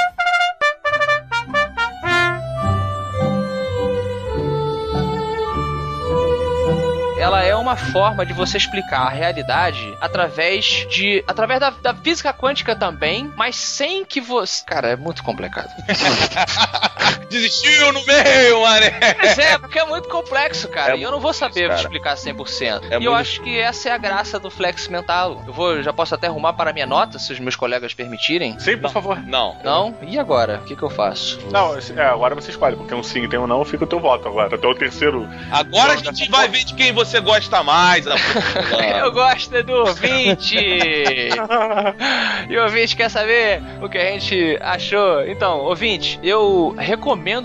uma 7.62 7.76
forma 7.76 8.26
de 8.26 8.33
você 8.33 8.57
explicar 8.57 9.07
a 9.07 9.09
realidade 9.09 9.97
através 10.00 10.87
de. 10.90 11.25
através 11.26 11.61
da, 11.61 11.71
da 11.71 11.95
física 11.95 12.33
quântica 12.35 12.76
também, 12.76 13.33
mas 13.37 13.57
sem 13.57 14.04
que 14.04 14.21
você. 14.21 14.64
Cara, 14.66 14.88
é 14.88 14.97
muito 14.97 15.23
complicado. 15.23 15.71
Desistiu 17.28 17.92
no 17.92 18.04
meio, 18.04 18.62
mané. 18.62 18.92
Mas 19.19 19.38
é, 19.38 19.59
porque 19.59 19.78
é 19.78 19.85
muito 19.85 20.09
complexo, 20.09 20.69
cara. 20.69 20.95
É 20.95 20.99
e 20.99 21.02
eu 21.02 21.11
não 21.11 21.21
vou 21.21 21.33
saber 21.33 21.69
cara. 21.69 21.81
explicar 21.81 22.14
100%. 22.14 22.83
É 22.90 22.99
e 22.99 23.04
eu 23.04 23.14
acho 23.14 23.40
que 23.42 23.59
essa 23.59 23.88
é 23.88 23.92
a 23.92 23.99
graça 23.99 24.38
do 24.38 24.50
Flex 24.50 24.88
Mental. 24.88 25.42
Eu 25.47 25.52
vou, 25.52 25.83
já 25.83 25.92
posso 25.92 26.14
até 26.14 26.26
arrumar 26.26 26.52
para 26.54 26.71
a 26.71 26.73
minha 26.73 26.87
nota, 26.87 27.19
se 27.19 27.33
os 27.33 27.38
meus 27.38 27.57
colegas 27.57 27.95
permitirem. 27.95 28.59
Sim, 28.59 28.78
por 28.78 28.90
favor. 28.90 29.21
Não. 29.26 29.57
Não? 29.64 29.95
E 30.02 30.19
agora? 30.19 30.61
O 30.62 30.64
que, 30.64 30.75
que 30.76 30.83
eu 30.83 30.90
faço? 30.90 31.38
Não, 31.50 31.75
é, 31.76 32.07
agora 32.07 32.35
você 32.35 32.50
escolhe, 32.50 32.76
porque 32.76 32.95
um 32.95 33.02
sim 33.02 33.28
tem 33.28 33.38
um 33.38 33.47
não, 33.47 33.64
fica 33.64 33.85
o 33.85 33.87
teu 33.87 34.00
voto 34.00 34.28
agora. 34.28 34.54
Até 34.54 34.66
o 34.66 34.75
terceiro. 34.75 35.28
Agora 35.50 35.92
a 35.95 35.97
gente 35.97 36.31
vai 36.31 36.49
ver 36.49 36.64
de 36.64 36.75
quem 36.75 36.92
você 36.92 37.21
gosta 37.21 37.62
mais. 37.62 38.04
Eu 38.99 39.12
gosto 39.12 39.62
do 39.62 39.73
ouvinte! 39.73 40.57
e 42.49 42.57
o 42.57 42.62
ouvinte 42.62 42.97
quer 42.97 43.09
saber 43.09 43.62
o 43.81 43.88
que 43.88 43.99
a 43.99 44.11
gente 44.12 44.59
achou. 44.61 45.26
Então, 45.26 45.61
ouvinte, 45.61 46.19
eu 46.23 46.75
recomendo 46.78 47.01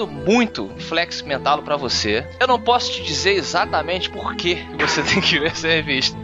muito 0.08 0.70
Flex 0.78 1.22
Mental 1.22 1.62
pra 1.64 1.76
você. 1.76 2.26
Eu 2.40 2.48
não 2.48 2.60
posso 2.60 2.92
te 2.92 3.04
dizer 3.04 3.34
exatamente 3.34 4.10
por 4.10 4.36
que 4.36 4.56
você 4.80 5.02
tem 5.02 5.20
que 5.22 5.40
ver 5.40 5.48
essa 5.52 5.68
revista. 5.68 6.18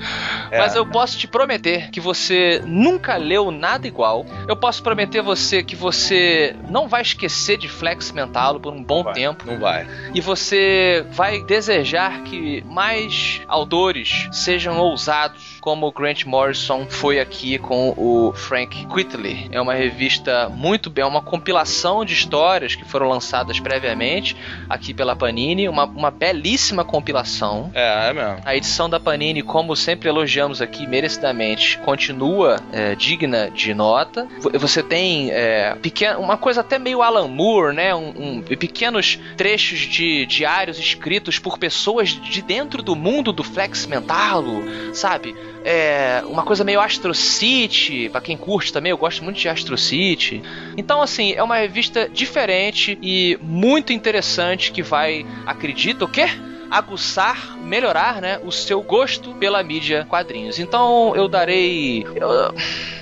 É. 0.51 0.59
Mas 0.59 0.75
eu 0.75 0.85
posso 0.85 1.17
te 1.17 1.27
prometer 1.27 1.89
que 1.89 1.99
você 1.99 2.61
nunca 2.65 3.15
leu 3.17 3.49
nada 3.51 3.87
igual. 3.87 4.25
Eu 4.47 4.55
posso 4.55 4.83
prometer 4.83 5.21
você 5.21 5.63
que 5.63 5.75
você 5.75 6.55
não 6.69 6.87
vai 6.87 7.01
esquecer 7.01 7.57
de 7.57 7.67
Flex 7.67 8.11
Mental 8.11 8.59
por 8.59 8.71
um 8.73 8.83
bom 8.83 9.03
Vai. 9.03 9.13
tempo 9.13 9.45
Não 9.45 9.59
vai. 9.59 9.87
e 10.13 10.21
você 10.21 11.05
vai 11.11 11.41
desejar 11.43 12.21
que 12.23 12.63
mais 12.67 13.41
autores 13.47 14.27
sejam 14.31 14.77
ousados, 14.79 15.57
como 15.59 15.87
o 15.87 15.91
Grant 15.91 16.25
Morrison 16.25 16.85
foi 16.89 17.19
aqui 17.19 17.57
com 17.57 17.93
o 17.97 18.33
Frank 18.33 18.85
Quitely. 18.87 19.49
É 19.51 19.59
uma 19.61 19.73
revista 19.73 20.49
muito 20.49 20.89
bem, 20.89 21.03
é 21.03 21.07
uma 21.07 21.21
compilação 21.21 22.03
de 22.05 22.13
histórias 22.13 22.75
que 22.75 22.85
foram 22.85 23.12
lançadas 23.13 23.59
previamente 23.59 24.35
aqui 24.69 24.93
pela 24.93 25.15
Panini, 25.15 25.69
uma, 25.69 25.85
uma 25.85 26.11
belíssima 26.11 26.83
compilação. 26.83 27.71
É, 27.73 28.09
é 28.09 28.13
mesmo. 28.13 28.37
A 28.45 28.55
edição 28.55 28.89
da 28.89 28.99
Panini, 28.99 29.41
como 29.41 29.75
sempre 29.75 30.09
elogiamos 30.09 30.61
aqui 30.61 30.87
merecidamente, 30.87 31.77
continua 31.79 32.59
é, 32.71 32.95
digna 32.95 33.49
de 33.49 33.73
nota. 33.73 34.27
Você 34.53 34.81
tem 34.81 35.29
é, 35.31 35.75
pequeno, 35.81 36.19
uma 36.19 36.37
coisa 36.37 36.61
até 36.61 36.79
meio 36.79 37.01
Alan 37.01 37.27
Moore, 37.27 37.75
né? 37.75 37.93
Um, 37.93 38.09
um- 38.39 38.41
pequenos 38.57 39.19
trechos 39.37 39.79
de 39.79 40.25
diários 40.25 40.79
escritos 40.79 41.37
por 41.39 41.57
pessoas 41.57 42.09
de 42.09 42.41
dentro 42.41 42.81
do 42.81 42.95
mundo 42.95 43.31
do 43.31 43.43
Flex 43.43 43.85
Mentalo, 43.85 44.63
sabe? 44.93 45.35
É, 45.65 46.21
uma 46.27 46.43
coisa 46.43 46.63
meio 46.63 46.81
Astro 46.81 47.13
City, 47.13 48.09
pra 48.09 48.19
quem 48.19 48.35
curte 48.35 48.71
também, 48.73 48.89
eu 48.89 48.97
gosto 48.97 49.23
muito 49.23 49.39
de 49.39 49.47
Astro 49.47 49.77
City. 49.77 50.41
Então, 50.77 51.01
assim, 51.01 51.33
é 51.33 51.41
uma 51.43 51.55
revista 51.57 52.09
diferente 52.09 52.97
e 53.05 53.37
muito 53.41 53.91
interessante 53.91 54.71
que 54.71 54.81
vai, 54.81 55.25
acredito, 55.45 56.05
o 56.05 56.07
quê? 56.07 56.25
aguçar, 56.71 57.55
melhorar, 57.59 58.19
né, 58.19 58.39
o 58.43 58.51
seu 58.51 58.81
gosto 58.81 59.35
pela 59.35 59.61
mídia 59.61 60.07
quadrinhos. 60.09 60.57
Então 60.57 61.15
eu 61.15 61.27
darei. 61.27 62.03
Eu, 62.15 62.31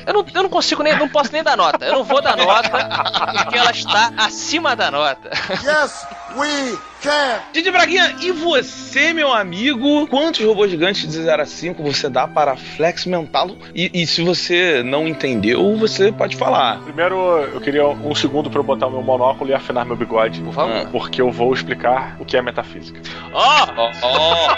eu, 0.06 0.14
não, 0.14 0.26
eu 0.34 0.44
não 0.44 0.50
consigo 0.50 0.84
nem. 0.84 0.98
Não 0.98 1.08
posso 1.08 1.32
nem 1.32 1.42
dar 1.42 1.56
nota. 1.56 1.86
Eu 1.86 1.94
não 1.94 2.04
vou 2.04 2.22
dar 2.22 2.36
nota, 2.36 2.70
porque 2.70 3.58
ela 3.58 3.72
está 3.72 4.12
acima 4.18 4.76
da 4.76 4.92
nota. 4.92 5.30
Yes, 5.64 6.06
we 6.38 6.78
can. 7.02 7.40
Didi 7.54 7.72
Braguinha, 7.72 8.16
e 8.22 8.32
você, 8.32 9.14
meu 9.14 9.34
amigo? 9.34 10.08
Quantos 10.08 10.46
robôs 10.46 10.70
gigantes 10.70 11.08
de 11.08 11.22
0 11.22 11.42
a 11.42 11.46
5 11.46 11.82
você 11.84 12.10
dá 12.10 12.28
para 12.28 12.56
Flex 12.56 13.06
Mental? 13.06 13.56
E, 13.74 13.90
e 13.94 14.08
se 14.08 14.22
você 14.22 14.84
não 14.84 15.08
entendeu, 15.08 15.76
você 15.78 16.12
pode 16.12 16.36
falar. 16.36 16.80
Primeiro, 16.82 17.16
eu 17.54 17.60
queria 17.62 17.88
um 17.88 18.16
segundo 18.16 18.50
pra 18.50 18.60
eu 18.60 18.64
botar 18.64 18.88
o 18.88 18.92
meu 18.92 19.02
monóculo 19.02 19.50
e 19.50 19.54
afinar 19.54 19.86
meu 19.86 19.96
bigode. 19.96 20.42
Por 20.42 20.54
favor. 20.54 20.76
Ah. 20.76 20.90
Porque 20.92 21.22
eu 21.22 21.32
vou 21.32 21.54
explicar 21.54 22.16
o 22.20 22.26
que 22.26 22.38
é 22.38 22.42
metafísica. 22.42 23.02
Ó! 23.34 23.68
Ó, 23.78 23.92
ó. 24.02 24.56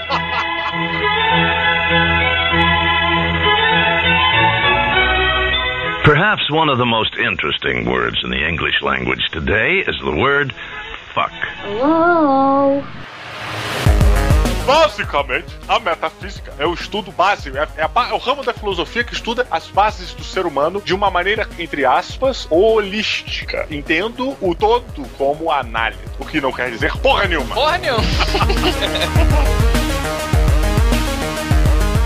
Perhaps 6.03 6.51
one 6.51 6.69
of 6.69 6.77
the 6.77 6.85
most 6.85 7.15
interesting 7.17 7.85
words 7.89 8.21
in 8.25 8.29
the 8.29 8.45
English 8.45 8.81
language 8.81 9.29
today 9.31 9.79
is 9.87 9.97
the 10.03 10.11
word 10.11 10.53
fuck. 11.13 11.31
Hello. 11.63 12.83
Basicamente, 14.65 15.47
a 15.67 15.77
metafísica 15.77 16.53
é 16.57 16.65
o 16.65 16.73
estudo 16.73 17.11
base, 17.11 17.49
é, 17.49 17.67
é 17.75 17.83
é 17.83 18.13
o 18.13 18.17
ramo 18.17 18.43
da 18.43 18.53
filosofia 18.53 19.03
que 19.03 19.13
estuda 19.13 19.45
as 19.51 19.67
bases 19.67 20.13
do 20.13 20.23
ser 20.23 20.45
humano 20.45 20.81
de 20.81 20.93
uma 20.93 21.11
maneira, 21.11 21.49
entre 21.59 21.85
aspas, 21.85 22.47
holística. 22.49 23.67
Entendo 23.69 24.37
o 24.39 24.55
todo 24.55 25.05
como 25.17 25.51
análise, 25.51 26.01
o 26.17 26.25
que 26.25 26.39
não 26.39 26.51
quer 26.51 26.71
dizer 26.71 26.97
porra 26.99 27.25
nenhuma. 27.25 27.53
Porra 27.53 27.77
nenhuma! 27.77 28.03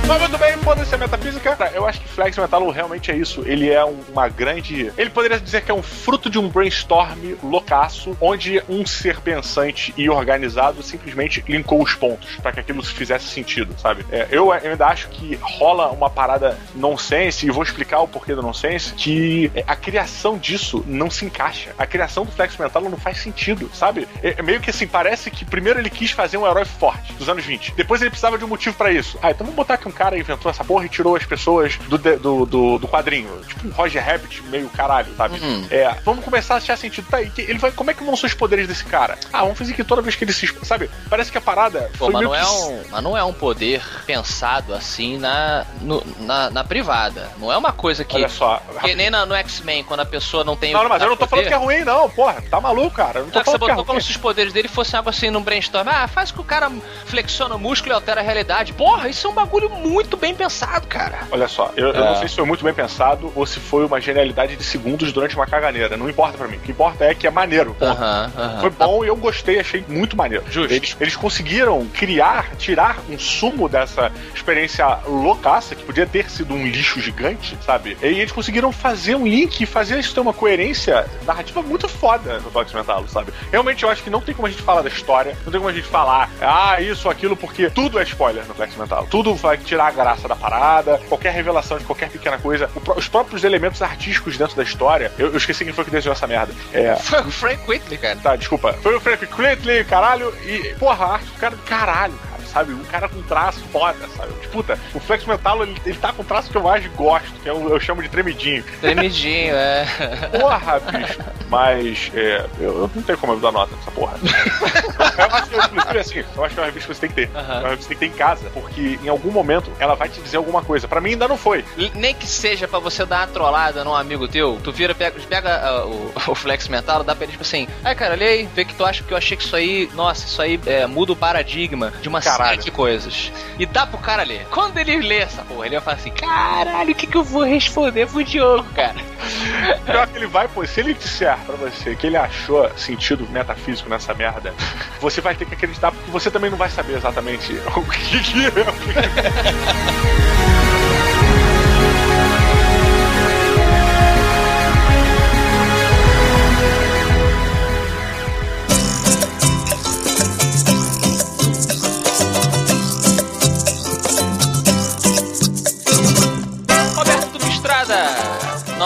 Mas 0.07 0.21
muito 0.21 0.37
bem, 0.37 0.55
foda-se 0.59 0.95
metafísica. 0.95 1.57
Eu 1.73 1.85
acho 1.85 1.99
que 1.99 2.07
Flex 2.07 2.37
Metal 2.37 2.69
realmente 2.69 3.11
é 3.11 3.15
isso. 3.15 3.43
Ele 3.45 3.69
é 3.69 3.83
um- 3.83 3.99
uma 4.09 4.29
grande. 4.29 4.91
Ele 4.97 5.09
poderia 5.09 5.37
dizer 5.37 5.61
que 5.63 5.69
é 5.69 5.73
um 5.73 5.83
fruto 5.83 6.29
de 6.29 6.39
um 6.39 6.47
brainstorm 6.47 7.35
loucaço, 7.43 8.15
onde 8.21 8.63
um 8.69 8.85
ser 8.85 9.19
pensante 9.19 9.93
e 9.97 10.09
organizado 10.09 10.81
simplesmente 10.81 11.43
linkou 11.47 11.83
os 11.83 11.93
pontos 11.93 12.37
para 12.37 12.53
que 12.53 12.59
aquilo 12.61 12.81
fizesse 12.83 13.25
sentido, 13.25 13.75
sabe? 13.77 14.05
É, 14.09 14.27
eu, 14.31 14.51
ainda 14.53 14.87
acho 14.87 15.09
que 15.09 15.35
rola 15.41 15.89
uma 15.89 16.09
parada 16.09 16.57
nonsense, 16.73 17.45
e 17.45 17.51
vou 17.51 17.63
explicar 17.63 17.99
o 17.99 18.07
porquê 18.07 18.33
do 18.33 18.41
nonsense, 18.41 18.93
que 18.93 19.51
a 19.67 19.75
criação 19.75 20.37
disso 20.37 20.85
não 20.87 21.09
se 21.11 21.25
encaixa. 21.25 21.71
A 21.77 21.85
criação 21.85 22.23
do 22.23 22.31
Flex 22.31 22.55
Mental 22.57 22.81
não 22.83 22.97
faz 22.97 23.17
sentido, 23.19 23.69
sabe? 23.73 24.07
É, 24.23 24.35
é 24.37 24.41
meio 24.41 24.61
que 24.61 24.69
assim, 24.69 24.87
parece 24.87 25.29
que 25.29 25.43
primeiro 25.43 25.79
ele 25.79 25.89
quis 25.89 26.11
fazer 26.11 26.37
um 26.37 26.47
herói 26.47 26.63
forte 26.63 27.11
dos 27.13 27.27
anos 27.27 27.43
20. 27.43 27.73
Depois 27.75 27.99
ele 28.01 28.09
precisava 28.09 28.37
de 28.37 28.45
um 28.45 28.47
motivo 28.47 28.75
pra 28.77 28.89
isso. 28.89 29.19
Ah, 29.21 29.31
então 29.31 29.45
vamos 29.45 29.55
botar 29.55 29.75
que 29.77 29.87
um 29.87 29.96
cara 29.97 30.17
inventou 30.17 30.49
essa 30.51 30.63
porra 30.63 30.85
e 30.85 30.89
tirou 30.89 31.15
as 31.15 31.25
pessoas 31.25 31.77
do, 31.87 31.97
do, 31.97 32.45
do, 32.45 32.77
do 32.77 32.87
quadrinho. 32.87 33.29
Tipo 33.47 33.67
um 33.67 33.71
Roger 33.71 34.03
Rabbit 34.05 34.43
meio 34.43 34.69
caralho, 34.69 35.07
sabe? 35.17 35.39
Uhum. 35.39 35.65
É, 35.71 35.95
vamos 36.05 36.23
começar 36.23 36.55
a 36.55 36.57
achar 36.57 36.77
sentido. 36.77 37.07
Tá, 37.09 37.21
que- 37.23 37.41
ele 37.41 37.57
vai, 37.57 37.71
como 37.71 37.89
é 37.91 37.93
que 37.93 38.03
vão 38.03 38.15
ser 38.15 38.27
os 38.27 38.33
poderes 38.33 38.67
desse 38.67 38.83
cara? 38.85 39.17
Ah, 39.33 39.41
vamos 39.41 39.57
fazer 39.57 39.73
que 39.73 39.83
toda 39.83 40.01
vez 40.01 40.15
que 40.15 40.23
ele 40.23 40.33
se. 40.33 40.47
Sabe? 40.63 40.89
Parece 41.09 41.31
que 41.31 41.37
a 41.37 41.41
parada. 41.41 41.89
Pô, 41.97 42.09
mas 42.11 42.21
não, 42.23 42.35
é 42.35 42.39
que- 42.41 42.45
um, 42.45 42.81
mas 42.91 43.03
não 43.03 43.17
é 43.17 43.23
um 43.23 43.33
poder 43.33 43.81
pensado 44.05 44.73
assim 44.73 45.17
na, 45.17 45.65
no- 45.81 46.03
na, 46.19 46.49
na 46.49 46.63
privada. 46.63 47.29
Não 47.37 47.51
é 47.51 47.57
uma 47.57 47.71
coisa 47.71 48.03
que. 48.03 48.15
Olha 48.15 48.29
só. 48.29 48.61
Que 48.81 48.93
nem 48.95 49.09
na- 49.09 49.25
no 49.25 49.33
X-Men, 49.35 49.83
quando 49.83 50.01
a 50.01 50.05
pessoa 50.05 50.43
não 50.43 50.55
tem 50.55 50.73
Não, 50.73 50.83
não, 50.83 50.89
mas 50.89 51.01
eu 51.01 51.09
não 51.09 51.15
tô 51.17 51.27
poder. 51.27 51.29
falando 51.29 51.47
que 51.47 51.53
é 51.53 51.57
ruim, 51.77 51.83
não, 51.85 52.09
porra. 52.09 52.41
Tá 52.49 52.59
maluco, 52.61 52.95
cara. 52.95 53.19
Eu 53.19 53.23
não 53.25 53.31
tô 53.31 53.39
que 53.39 53.45
você 53.45 53.57
falando 53.57 53.59
que 53.65 53.71
é 53.71 53.73
botou 53.75 53.85
como 53.85 53.97
ruim. 53.99 54.05
se 54.05 54.11
os 54.11 54.17
poderes 54.17 54.53
dele 54.53 54.67
fossem 54.67 54.97
algo 54.97 55.09
assim 55.09 55.29
num 55.29 55.41
brainstorm. 55.41 55.87
Ah, 55.87 56.07
faz 56.07 56.31
que 56.31 56.39
o 56.39 56.43
cara 56.43 56.69
flexiona 57.05 57.55
o 57.55 57.59
músculo 57.59 57.93
e 57.93 57.95
altera 57.95 58.21
a 58.21 58.23
realidade. 58.23 58.73
Porra, 58.73 59.09
isso 59.09 59.25
é 59.27 59.29
um 59.29 59.33
bagulho 59.33 59.69
muito 59.69 59.86
bem 60.17 60.33
pensado, 60.35 60.87
cara. 60.87 61.19
Olha 61.31 61.47
só, 61.47 61.71
eu, 61.75 61.87
eu 61.89 62.03
É. 62.03 62.09
não 62.09 62.15
sei 62.17 62.27
se 62.27 62.35
foi 62.35 62.45
muito 62.45 62.63
bem 62.63 62.73
pensado 62.73 63.31
ou 63.35 63.45
se 63.45 63.59
foi 63.59 63.85
uma 63.85 63.99
genialidade 64.01 64.55
de 64.55 64.63
segundos 64.63 65.11
durante 65.13 65.35
uma 65.35 65.45
caganeira. 65.45 65.95
Não 65.97 66.09
importa 66.09 66.37
pra 66.37 66.47
mim. 66.47 66.57
O 66.57 66.59
que 66.59 66.71
importa 66.71 67.05
é 67.05 67.13
que 67.13 67.27
é 67.27 67.29
maneiro. 67.31 67.73
ponto. 67.73 67.83
Aham, 67.91 68.31
aham. 68.37 68.59
Foi 68.61 68.69
bom 68.69 69.03
e 69.05 69.07
eu 69.07 69.15
gostei, 69.15 69.59
achei 69.59 69.83
muito 69.87 70.15
maneiro. 70.17 70.43
Justo. 70.49 70.73
Eles, 70.73 70.97
eles 70.99 71.15
conseguiram 71.15 71.85
criar, 71.93 72.55
tirar 72.57 72.97
um 73.09 73.17
sumo 73.19 73.67
dessa 73.69 74.11
experiência 74.33 74.87
loucaça, 75.05 75.75
que 75.75 75.83
podia 75.83 76.05
ter 76.05 76.29
sido 76.29 76.53
um 76.53 76.65
lixo 76.67 76.99
gigante, 77.01 77.57
sabe? 77.65 77.97
E 78.01 78.05
eles 78.05 78.31
conseguiram 78.31 78.71
fazer 78.71 79.15
um 79.15 79.25
link 79.27 79.61
e 79.61 79.65
fazer 79.65 79.99
isso 79.99 80.13
ter 80.13 80.19
uma 80.19 80.33
coerência 80.33 81.05
narrativa 81.25 81.61
muito 81.61 81.87
foda 81.87 82.39
no 82.39 82.49
Fox 82.51 82.71
Mentalo, 82.73 83.07
sabe? 83.07 83.31
Realmente 83.51 83.83
eu 83.83 83.89
acho 83.89 84.03
que 84.03 84.09
não 84.09 84.21
tem 84.21 84.33
como 84.33 84.47
a 84.47 84.51
gente 84.51 84.61
falar 84.61 84.81
da 84.81 84.89
história, 84.89 85.37
não 85.45 85.51
tem 85.51 85.59
como 85.59 85.69
a 85.69 85.73
gente 85.73 85.87
falar, 85.87 86.29
ah, 86.41 86.79
isso, 86.81 87.09
aquilo, 87.09 87.35
porque 87.35 87.69
tudo 87.69 87.99
é 87.99 88.03
spoiler 88.03 88.45
no 88.47 88.53
Flex 88.53 88.75
Mental. 88.75 89.07
Tudo 89.09 89.33
vai 89.35 89.57
tirar 89.77 89.87
a 89.87 89.91
graça 89.91 90.27
da 90.27 90.35
parada, 90.35 90.99
qualquer 91.07 91.31
revelação 91.31 91.77
de 91.77 91.85
qualquer 91.85 92.09
pequena 92.09 92.37
coisa, 92.39 92.69
os 92.95 93.07
próprios 93.07 93.43
elementos 93.43 93.81
artísticos 93.81 94.35
dentro 94.35 94.55
da 94.55 94.63
história. 94.63 95.11
Eu, 95.19 95.27
eu 95.27 95.37
esqueci 95.37 95.63
quem 95.63 95.73
foi 95.73 95.85
que 95.85 95.91
desenhou 95.91 96.13
essa 96.13 96.25
merda. 96.25 96.53
É. 96.73 96.95
Foi 97.07 97.21
o 97.21 97.31
Frank 97.31 97.69
Whitley, 97.69 97.97
cara. 97.97 98.15
Tá, 98.17 98.35
desculpa. 98.35 98.73
Foi 98.81 98.95
o 98.95 98.99
Frank 98.99 99.25
Quitely, 99.25 99.85
caralho, 99.85 100.33
e, 100.43 100.75
porra, 100.79 101.05
a 101.05 101.13
arte 101.13 101.25
do 101.25 101.39
cara 101.39 101.55
do 101.55 101.61
caralho, 101.63 102.13
cara, 102.13 102.26
sabe? 102.47 102.73
Um 102.73 102.83
cara 102.85 103.07
com 103.07 103.21
traço 103.23 103.59
foda, 103.71 104.07
sabe? 104.15 104.33
Tipo, 104.41 104.57
Puta, 104.57 104.79
o 104.93 104.99
Flex 104.99 105.23
Metal, 105.25 105.63
ele, 105.63 105.79
ele 105.85 105.97
tá 105.97 106.11
com 106.11 106.23
traço 106.23 106.49
que 106.49 106.57
eu 106.57 106.63
mais 106.63 106.85
gosto, 106.93 107.31
que 107.43 107.47
eu, 107.47 107.69
eu 107.69 107.79
chamo 107.79 108.01
de 108.01 108.09
tremidinho. 108.09 108.63
Tremidinho, 108.81 109.53
é. 109.55 109.85
Porra, 110.39 110.79
bicho. 110.79 111.19
Mas, 111.47 112.11
é, 112.15 112.45
eu, 112.59 112.81
eu 112.81 112.91
não 112.93 113.03
tenho 113.03 113.17
como 113.17 113.33
eu 113.33 113.39
dar 113.39 113.51
nota 113.51 113.75
nessa 113.75 113.91
porra. 113.91 114.17
eu 114.23 115.25
acho 115.25 115.49
que, 115.49 115.55
inclusive, 115.57 115.99
assim, 115.99 116.23
eu 116.35 116.43
acho 116.43 116.53
que 116.55 116.59
é 116.59 116.63
uma 116.63 116.65
revista 116.65 116.87
que 116.87 116.95
você 116.95 117.07
tem 117.07 117.09
que 117.09 117.15
ter. 117.15 117.29
É 117.37 117.59
uma 117.59 117.69
revista 117.69 117.93
que 117.93 117.99
tem 117.99 118.09
em 118.09 118.13
casa, 118.13 118.49
porque 118.53 118.99
em 119.03 119.07
algum 119.07 119.31
momento 119.31 119.71
ela 119.79 119.95
vai 119.95 120.09
te 120.09 120.19
dizer 120.21 120.37
alguma 120.37 120.63
coisa. 120.63 120.87
Pra 120.87 120.99
mim 120.99 121.11
ainda 121.11 121.27
não 121.27 121.37
foi. 121.37 121.63
Nem 121.93 122.13
que 122.13 122.25
seja 122.25 122.67
pra 122.67 122.79
você 122.79 123.05
dar 123.05 123.19
uma 123.19 123.27
trollada 123.27 123.83
num 123.83 123.93
amigo 123.93 124.27
teu, 124.27 124.59
tu 124.63 124.71
vira, 124.71 124.93
pega, 124.93 125.19
pega 125.27 125.61
ah, 125.63 125.85
o, 125.85 126.11
o 126.31 126.35
flex 126.35 126.67
mental, 126.67 127.03
dá 127.03 127.15
pra 127.15 127.25
ele 127.25 127.31
tipo 127.31 127.43
assim, 127.43 127.67
ai 127.83 127.95
cara, 127.95 128.13
olha 128.13 128.27
aí, 128.27 128.47
vê 128.53 128.65
que 128.65 128.73
tu 128.73 128.85
acha 128.85 129.03
que 129.03 129.13
eu 129.13 129.17
achei 129.17 129.37
que 129.37 129.43
isso 129.43 129.55
aí, 129.55 129.89
nossa, 129.93 130.25
isso 130.25 130.41
aí 130.41 130.59
é, 130.65 130.85
muda 130.85 131.13
o 131.13 131.15
paradigma 131.15 131.93
de 132.01 132.09
uma 132.09 132.21
Cara, 132.21 132.36
caralho. 132.37 132.61
de 132.61 132.71
coisas. 132.71 133.31
E 133.57 133.65
dá 133.65 133.85
pro 133.85 133.97
cara 133.97 134.23
ler. 134.23 134.47
Quando 134.51 134.77
ele 134.77 134.97
lê 134.97 135.19
essa 135.19 135.43
porra, 135.43 135.65
ele 135.65 135.75
vai 135.75 135.83
falar 135.83 135.97
assim: 135.97 136.11
caralho, 136.11 136.91
o 136.91 136.95
que, 136.95 137.07
que 137.07 137.17
eu 137.17 137.23
vou 137.23 137.43
responder 137.43 138.07
pro 138.07 138.23
Diogo, 138.23 138.67
cara? 138.73 138.95
Pior 139.85 140.07
que 140.07 140.17
ele 140.17 140.27
vai, 140.27 140.47
pô, 140.47 140.65
se 140.65 140.79
ele 140.79 140.93
disser 140.93 141.37
pra 141.45 141.55
você 141.55 141.95
que 141.95 142.07
ele 142.07 142.17
achou 142.17 142.69
sentido 142.77 143.27
metafísico 143.29 143.89
nessa 143.89 144.13
merda, 144.13 144.53
você 144.99 145.21
vai 145.21 145.35
ter 145.35 145.45
que 145.45 145.53
acreditar, 145.53 145.91
porque 145.91 146.11
você 146.11 146.29
também 146.29 146.49
não 146.49 146.57
vai 146.57 146.69
saber 146.69 146.97
exatamente 146.97 147.53
o 147.75 147.83
que, 147.83 148.19
que 148.19 148.45
é. 148.45 148.49
Roberto 148.49 150.26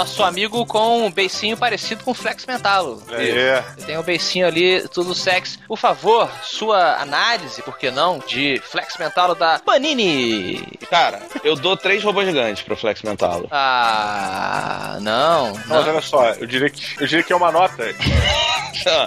nosso 0.01 0.23
amigo 0.23 0.65
com 0.65 1.05
um 1.05 1.11
beicinho 1.11 1.55
parecido 1.55 2.03
com 2.03 2.09
o 2.09 2.13
Flex 2.15 2.43
Mentalo. 2.47 3.03
É. 3.11 3.63
Você 3.77 3.85
tem 3.85 3.97
o 3.99 4.03
beicinho 4.03 4.47
ali, 4.47 4.87
tudo 4.89 5.13
sexy. 5.13 5.59
Por 5.67 5.77
favor, 5.77 6.27
sua 6.41 6.95
análise, 6.99 7.61
por 7.61 7.77
que 7.77 7.91
não, 7.91 8.17
de 8.17 8.59
Flex 8.65 8.97
Mentalo 8.97 9.35
da 9.35 9.59
Panini. 9.59 10.59
Cara, 10.89 11.21
eu 11.43 11.55
dou 11.55 11.77
três 11.77 12.03
robôs 12.03 12.25
gigantes 12.27 12.63
pro 12.63 12.75
Flex 12.75 13.03
Mentalo. 13.03 13.47
Ah, 13.51 14.97
não. 15.01 15.53
Mas 15.67 15.85
não. 15.85 15.93
olha 15.93 16.01
só, 16.01 16.29
eu 16.31 16.47
diria 16.47 16.69
que, 16.71 16.81
eu 16.99 17.05
diria 17.05 17.23
que 17.23 17.31
é 17.31 17.35
uma 17.35 17.51
nota 17.51 17.83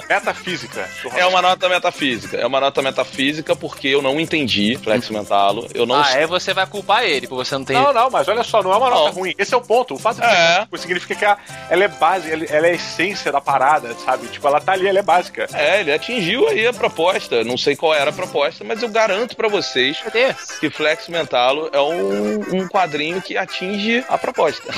metafísica. 0.09 0.89
do 1.03 1.09
É 1.19 1.27
uma 1.27 1.43
nota 1.43 1.69
metafísica. 1.69 2.37
É 2.37 2.47
uma 2.47 2.61
nota 2.61 2.81
metafísica 2.83 3.57
porque 3.57 3.89
eu 3.89 4.01
não 4.01 4.21
entendi 4.21 4.79
Flex 4.83 5.09
Mentalo. 5.11 5.67
Eu 5.75 5.87
não 5.87 5.97
Ah, 5.97 6.07
aí 6.07 6.27
você 6.27 6.55
vai 6.55 6.67
culpar 6.67 7.03
ele, 7.05 7.27
por 7.27 7.37
você 7.45 7.57
não 7.59 7.65
ter. 7.65 7.73
Não, 7.75 7.93
não, 7.93 8.11
mas 8.11 8.29
olha 8.29 8.45
só, 8.45 8.63
não 8.63 8.73
é 8.73 8.77
uma 8.77 8.91
nota 8.91 9.07
Não. 9.07 9.13
ruim. 9.13 9.35
Esse 9.37 9.53
é 9.53 9.57
o 9.57 9.61
ponto. 9.61 9.95
O 9.95 9.99
fato 9.99 10.21
de 10.21 10.27
É. 10.27 10.67
significa 10.85 11.15
que 11.15 11.25
ela, 11.25 11.39
ela 11.69 11.85
é 11.85 11.89
base, 11.89 12.31
ela, 12.31 12.45
ela 12.45 12.67
é 12.67 12.71
a 12.71 12.75
essência 12.75 13.31
da 13.33 13.41
parada, 13.41 13.95
sabe? 14.05 14.27
Tipo, 14.29 14.47
ela 14.49 14.61
tá 14.61 14.73
ali, 14.73 14.87
ela 14.87 14.99
é 14.99 15.03
básica. 15.03 15.47
É, 15.53 15.81
ele 15.81 15.93
atingiu 15.93 16.49
aí 16.49 16.67
a 16.67 16.73
proposta. 16.73 17.43
Não 17.45 17.57
sei 17.59 17.75
qual 17.77 17.95
era 17.95 18.11
a 18.11 18.13
proposta, 18.13 18.65
mas 18.65 18.83
eu 18.83 18.89
garanto 18.89 19.37
pra 19.37 19.49
vocês 19.49 19.99
que 20.61 20.71
Flex 20.71 21.09
Mentalo 21.09 21.69
é 21.73 21.81
um, 21.81 22.41
um 22.63 22.69
quadrinho 22.69 23.21
que 23.21 23.37
atinge 23.37 24.05
a 24.09 24.17
proposta. 24.19 24.73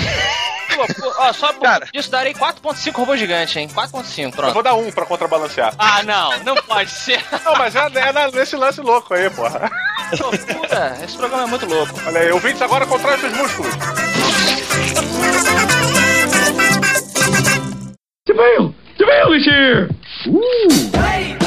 Ó, 1.19 1.33
só 1.33 1.55
por 1.55 1.63
Cara. 1.63 1.87
disso 1.91 2.11
darei 2.11 2.35
4.5 2.35 2.93
robô 2.95 3.17
gigante, 3.17 3.59
hein? 3.59 3.67
4.5, 3.69 4.25
Eu 4.25 4.31
pronto. 4.31 4.53
vou 4.53 4.63
dar 4.63 4.75
um 4.75 4.93
pra 4.93 5.07
contrabalancear. 5.07 5.75
Ah, 5.79 6.03
não, 6.03 6.39
não 6.41 6.55
pode 6.57 6.91
ser. 6.91 7.25
Não, 7.45 7.57
mas 7.57 7.75
é, 7.75 7.79
é 7.81 8.31
nesse 8.33 8.57
lance 8.57 8.81
louco 8.83 9.15
aí, 9.15 9.31
porra. 9.31 9.71
Loucura, 10.21 10.99
esse 11.03 11.17
programa 11.17 11.45
é 11.45 11.47
muito 11.47 11.65
louco. 11.67 11.95
Olha 12.07 12.21
aí, 12.21 12.31
ouvintes 12.31 12.61
agora 12.61 12.85
contrai 12.85 13.19
seus 13.19 13.33
músculos. 13.33 13.73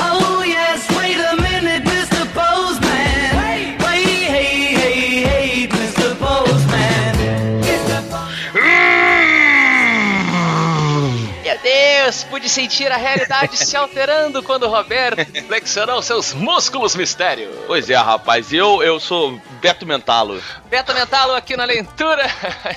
Oh 0.02 0.44
yes, 0.44 0.88
wait 0.98 1.18
a 1.20 1.36
minute, 1.36 1.84
Mr. 1.84 2.26
Postman. 2.34 3.38
Wait, 3.38 3.78
hey, 3.80 4.74
hey, 4.74 5.24
hey, 5.24 5.68
Mr. 5.68 6.16
Postman. 6.16 7.20
Meu 11.44 11.58
Deus, 11.60 12.24
pude 12.24 12.50
sentir 12.50 12.92
a 12.92 12.98
realidade 12.98 13.56
se 13.56 13.78
alterando 13.78 14.42
quando 14.42 14.64
o 14.64 14.70
Roberto 14.70 15.24
flexionou 15.46 16.02
seus 16.02 16.34
músculos 16.34 16.96
mistério. 16.96 17.52
Pois 17.68 17.88
é, 17.88 17.96
rapaz. 17.96 18.52
Eu, 18.52 18.82
eu 18.82 19.00
sou 19.00 19.40
Beto 19.62 19.86
Mentalo. 19.86 20.42
Beto 20.72 20.92
Mentalo 20.96 21.34
aqui 21.36 21.56
na 21.56 21.66
leitura 21.66 22.26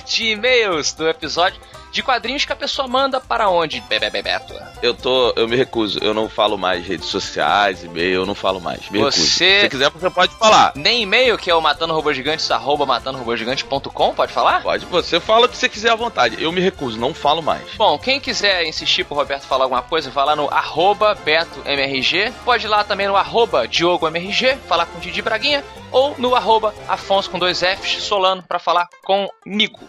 de 0.05 0.33
e-mails 0.33 0.93
do 0.93 1.09
episódio 1.09 1.59
de 1.93 2.01
quadrinhos 2.03 2.43
que 2.43 2.51
a 2.51 2.55
pessoa 2.55 2.87
manda 2.87 3.21
para 3.21 3.47
onde, 3.49 3.79
Bebê 3.81 4.09
Beto? 4.21 4.53
Eu 4.81 4.93
tô. 4.93 5.31
Eu 5.35 5.47
me 5.47 5.55
recuso. 5.55 5.99
Eu 6.01 6.13
não 6.13 6.27
falo 6.27 6.57
mais 6.57 6.85
redes 6.85 7.05
sociais, 7.07 7.83
e-mail, 7.83 8.15
eu 8.21 8.25
não 8.25 8.33
falo 8.35 8.59
mais. 8.59 8.89
Me 8.89 8.97
recuso. 8.99 9.21
Você- 9.21 9.61
Se 9.61 9.69
quiser, 9.69 9.89
você 9.91 10.09
pode 10.09 10.33
falar. 10.35 10.73
Nem 10.75 11.03
e-mail, 11.03 11.37
que 11.37 11.49
é 11.51 11.55
o 11.55 11.61
matando 11.61 11.93
robôs 11.93 12.15
gigantes, 12.17 12.49
arroba 12.51 12.85
matandorobôsgigante.com, 12.85 14.13
pode 14.15 14.33
falar? 14.33 14.61
Pode, 14.63 14.85
você 14.87 15.19
fala 15.19 15.45
o 15.45 15.49
que 15.49 15.55
você 15.55 15.69
quiser 15.69 15.91
à 15.91 15.95
vontade. 15.95 16.41
Eu 16.43 16.51
me 16.51 16.59
recuso, 16.59 16.97
não 16.99 17.13
falo 17.13 17.41
mais. 17.43 17.61
Bom, 17.77 17.97
quem 17.99 18.19
quiser 18.19 18.65
insistir 18.65 19.03
pro 19.03 19.15
Roberto 19.15 19.43
falar 19.43 19.65
alguma 19.65 19.83
coisa, 19.83 20.09
vai 20.09 20.25
lá 20.25 20.35
no 20.35 20.49
arroba 20.49 21.15
BetoMRG. 21.23 22.33
Pode 22.43 22.65
ir 22.65 22.69
lá 22.69 22.83
também 22.83 23.07
no 23.07 23.15
arroba 23.15 23.67
DiogoMRG, 23.67 24.57
falar 24.67 24.87
com 24.87 24.97
o 24.97 25.01
Didi 25.01 25.21
Braguinha. 25.21 25.63
Ou 25.91 26.15
no 26.17 26.35
arroba 26.35 26.73
Afonso 26.87 27.29
com 27.29 27.37
dois 27.37 27.59
Fs, 27.61 28.01
Solano, 28.03 28.41
pra 28.41 28.57
falar 28.57 28.87
comigo. 29.03 29.79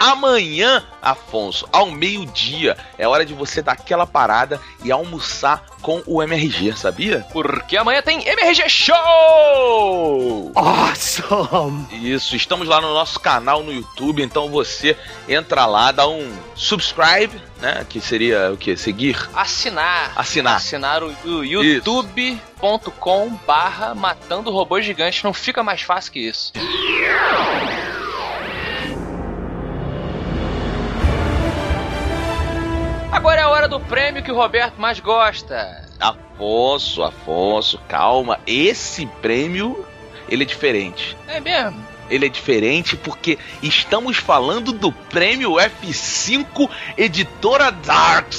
Amanhã, 0.00 0.84
Afonso, 1.02 1.68
ao 1.72 1.86
meio-dia, 1.86 2.76
é 2.96 3.06
hora 3.06 3.24
de 3.24 3.34
você 3.34 3.62
dar 3.62 3.72
aquela 3.72 4.06
parada 4.06 4.60
e 4.84 4.92
almoçar 4.92 5.64
com 5.82 6.02
o 6.06 6.22
MRG, 6.22 6.76
sabia? 6.76 7.26
Porque 7.32 7.76
amanhã 7.76 8.02
tem 8.02 8.26
MRG 8.26 8.68
Show! 8.68 10.52
Awesome! 10.54 11.86
Isso, 11.92 12.36
estamos 12.36 12.68
lá 12.68 12.80
no 12.80 12.92
nosso 12.92 13.18
canal 13.20 13.62
no 13.62 13.72
YouTube, 13.72 14.22
então 14.22 14.48
você 14.48 14.96
entra 15.28 15.66
lá, 15.66 15.92
dá 15.92 16.06
um 16.08 16.30
subscribe, 16.54 17.40
né? 17.60 17.86
Que 17.88 18.00
seria 18.00 18.52
o 18.52 18.56
que? 18.56 18.76
Seguir? 18.76 19.28
Assinar. 19.34 20.12
Assinar. 20.16 20.56
Assinar 20.56 21.02
o, 21.02 21.14
o 21.24 21.44
youtube.com 21.44 23.30
barra 23.46 23.94
matando 23.94 24.50
robôs 24.50 24.84
gigantes. 24.84 25.22
Não 25.22 25.32
fica 25.32 25.62
mais 25.62 25.82
fácil 25.82 26.12
que 26.12 26.20
isso. 26.20 26.52
Hora 33.68 33.78
do 33.78 33.80
prêmio 33.80 34.22
que 34.22 34.32
o 34.32 34.34
Roberto 34.34 34.80
mais 34.80 34.98
gosta. 34.98 35.84
Afonso, 36.00 37.02
Afonso, 37.02 37.78
calma. 37.86 38.40
Esse 38.46 39.06
prêmio, 39.20 39.84
ele 40.28 40.42
é 40.42 40.46
diferente. 40.46 41.16
É 41.28 41.38
mesmo? 41.38 41.86
Ele 42.10 42.24
é 42.24 42.28
diferente 42.28 42.96
porque 42.96 43.38
estamos 43.62 44.16
falando 44.16 44.72
do 44.72 44.90
prêmio 44.90 45.52
F5 45.52 46.70
Editora 46.96 47.70
Dark 47.70 48.32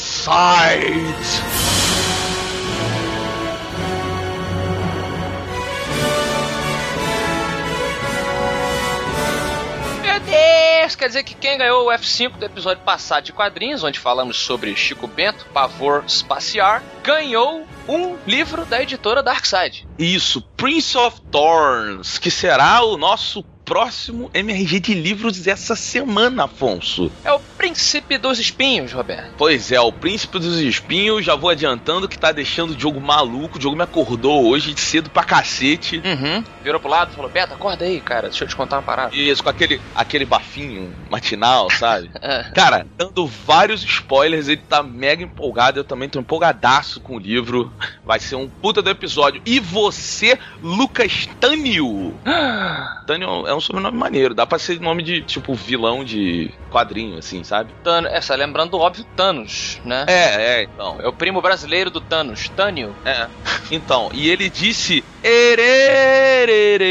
Quer 10.99 11.07
dizer 11.07 11.23
que 11.23 11.33
quem 11.33 11.57
ganhou 11.57 11.87
o 11.87 11.91
F5 11.93 12.31
do 12.31 12.45
episódio 12.45 12.83
passado 12.83 13.23
de 13.23 13.31
quadrinhos, 13.31 13.85
onde 13.85 13.97
falamos 13.97 14.37
sobre 14.37 14.75
Chico 14.75 15.07
Bento, 15.07 15.45
Pavor 15.53 16.03
Espaciar, 16.05 16.83
ganhou 17.01 17.65
um 17.87 18.17
livro 18.27 18.65
da 18.65 18.81
editora 18.83 19.23
Darkside. 19.23 19.87
Isso, 19.97 20.41
Prince 20.57 20.97
of 20.97 21.21
Thorns, 21.31 22.17
que 22.17 22.29
será 22.29 22.83
o 22.83 22.97
nosso 22.97 23.41
próximo 23.69 24.31
MRG 24.33 24.79
de 24.79 24.95
livros 24.95 25.37
dessa 25.41 25.75
semana, 25.75 26.45
Afonso. 26.45 27.11
É 27.23 27.31
o 27.31 27.39
Príncipe 27.39 28.17
dos 28.17 28.39
Espinhos, 28.39 28.91
Roberto. 28.91 29.33
Pois 29.37 29.71
é, 29.71 29.79
o 29.79 29.91
Príncipe 29.91 30.39
dos 30.39 30.57
Espinhos, 30.59 31.23
já 31.23 31.35
vou 31.35 31.51
adiantando 31.51 32.07
que 32.07 32.17
tá 32.17 32.31
deixando 32.31 32.71
o 32.71 32.75
Diogo 32.75 32.99
maluco. 32.99 33.57
O 33.57 33.59
Diogo 33.59 33.75
me 33.75 33.83
acordou 33.83 34.47
hoje 34.47 34.73
cedo 34.75 35.11
pra 35.11 35.23
cacete. 35.23 35.97
Uhum. 35.97 36.43
Virou 36.63 36.79
pro 36.79 36.89
lado 36.89 37.11
e 37.11 37.15
falou: 37.15 37.29
Beto, 37.29 37.53
acorda 37.53 37.85
aí, 37.85 38.01
cara, 38.01 38.29
deixa 38.29 38.43
eu 38.43 38.47
te 38.47 38.55
contar 38.55 38.77
uma 38.77 38.81
parada. 38.81 39.15
Isso, 39.15 39.43
com 39.43 39.49
aquele, 39.49 39.79
aquele 39.93 40.25
bafinho 40.25 40.91
matinal, 41.09 41.69
sabe? 41.69 42.09
É. 42.21 42.43
Cara, 42.53 42.85
dando 42.97 43.25
vários 43.25 43.83
spoilers, 43.83 44.47
ele 44.47 44.61
tá 44.67 44.83
mega 44.83 45.23
empolgado. 45.23 45.79
Eu 45.79 45.83
também 45.83 46.09
tô 46.09 46.19
empolgadaço 46.19 46.99
com 46.99 47.15
o 47.15 47.19
livro. 47.19 47.71
Vai 48.05 48.19
ser 48.19 48.35
um 48.35 48.47
puta 48.47 48.81
do 48.81 48.89
episódio. 48.89 49.41
E 49.45 49.59
você, 49.59 50.37
Lucas 50.61 51.27
Tânio? 51.39 52.13
Tânio 53.07 53.47
é 53.47 53.53
um 53.53 53.58
sobrenome 53.61 53.97
maneiro. 53.97 54.33
Dá 54.33 54.45
pra 54.45 54.59
ser 54.59 54.79
nome 54.79 55.03
de, 55.03 55.21
tipo, 55.21 55.53
vilão 55.53 56.03
de 56.03 56.51
quadrinho, 56.71 57.17
assim, 57.17 57.43
sabe? 57.43 57.71
Thanos, 57.83 58.11
essa, 58.11 58.35
lembrando 58.35 58.71
do 58.71 58.79
óbvio 58.79 59.05
Thanos, 59.15 59.79
né? 59.83 60.05
É, 60.07 60.61
é, 60.61 60.63
então. 60.63 60.97
É 60.99 61.07
o 61.07 61.13
primo 61.13 61.41
brasileiro 61.41 61.89
do 61.89 62.01
Thanos, 62.01 62.49
Tânio. 62.49 62.95
É. 63.05 63.27
Então, 63.71 64.09
e 64.13 64.29
ele 64.29 64.49
disse. 64.49 65.03
Ererere. 65.23 66.83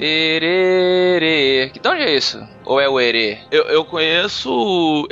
Erere. 0.00 1.72
De 1.80 1.88
onde 1.88 2.02
é 2.02 2.14
isso? 2.14 2.53
Ou 2.64 2.80
é 2.80 2.88
o 2.88 2.98
Ere? 2.98 3.38
Eu, 3.50 3.64
eu 3.64 3.84
conheço. 3.84 4.50
o 4.50 5.06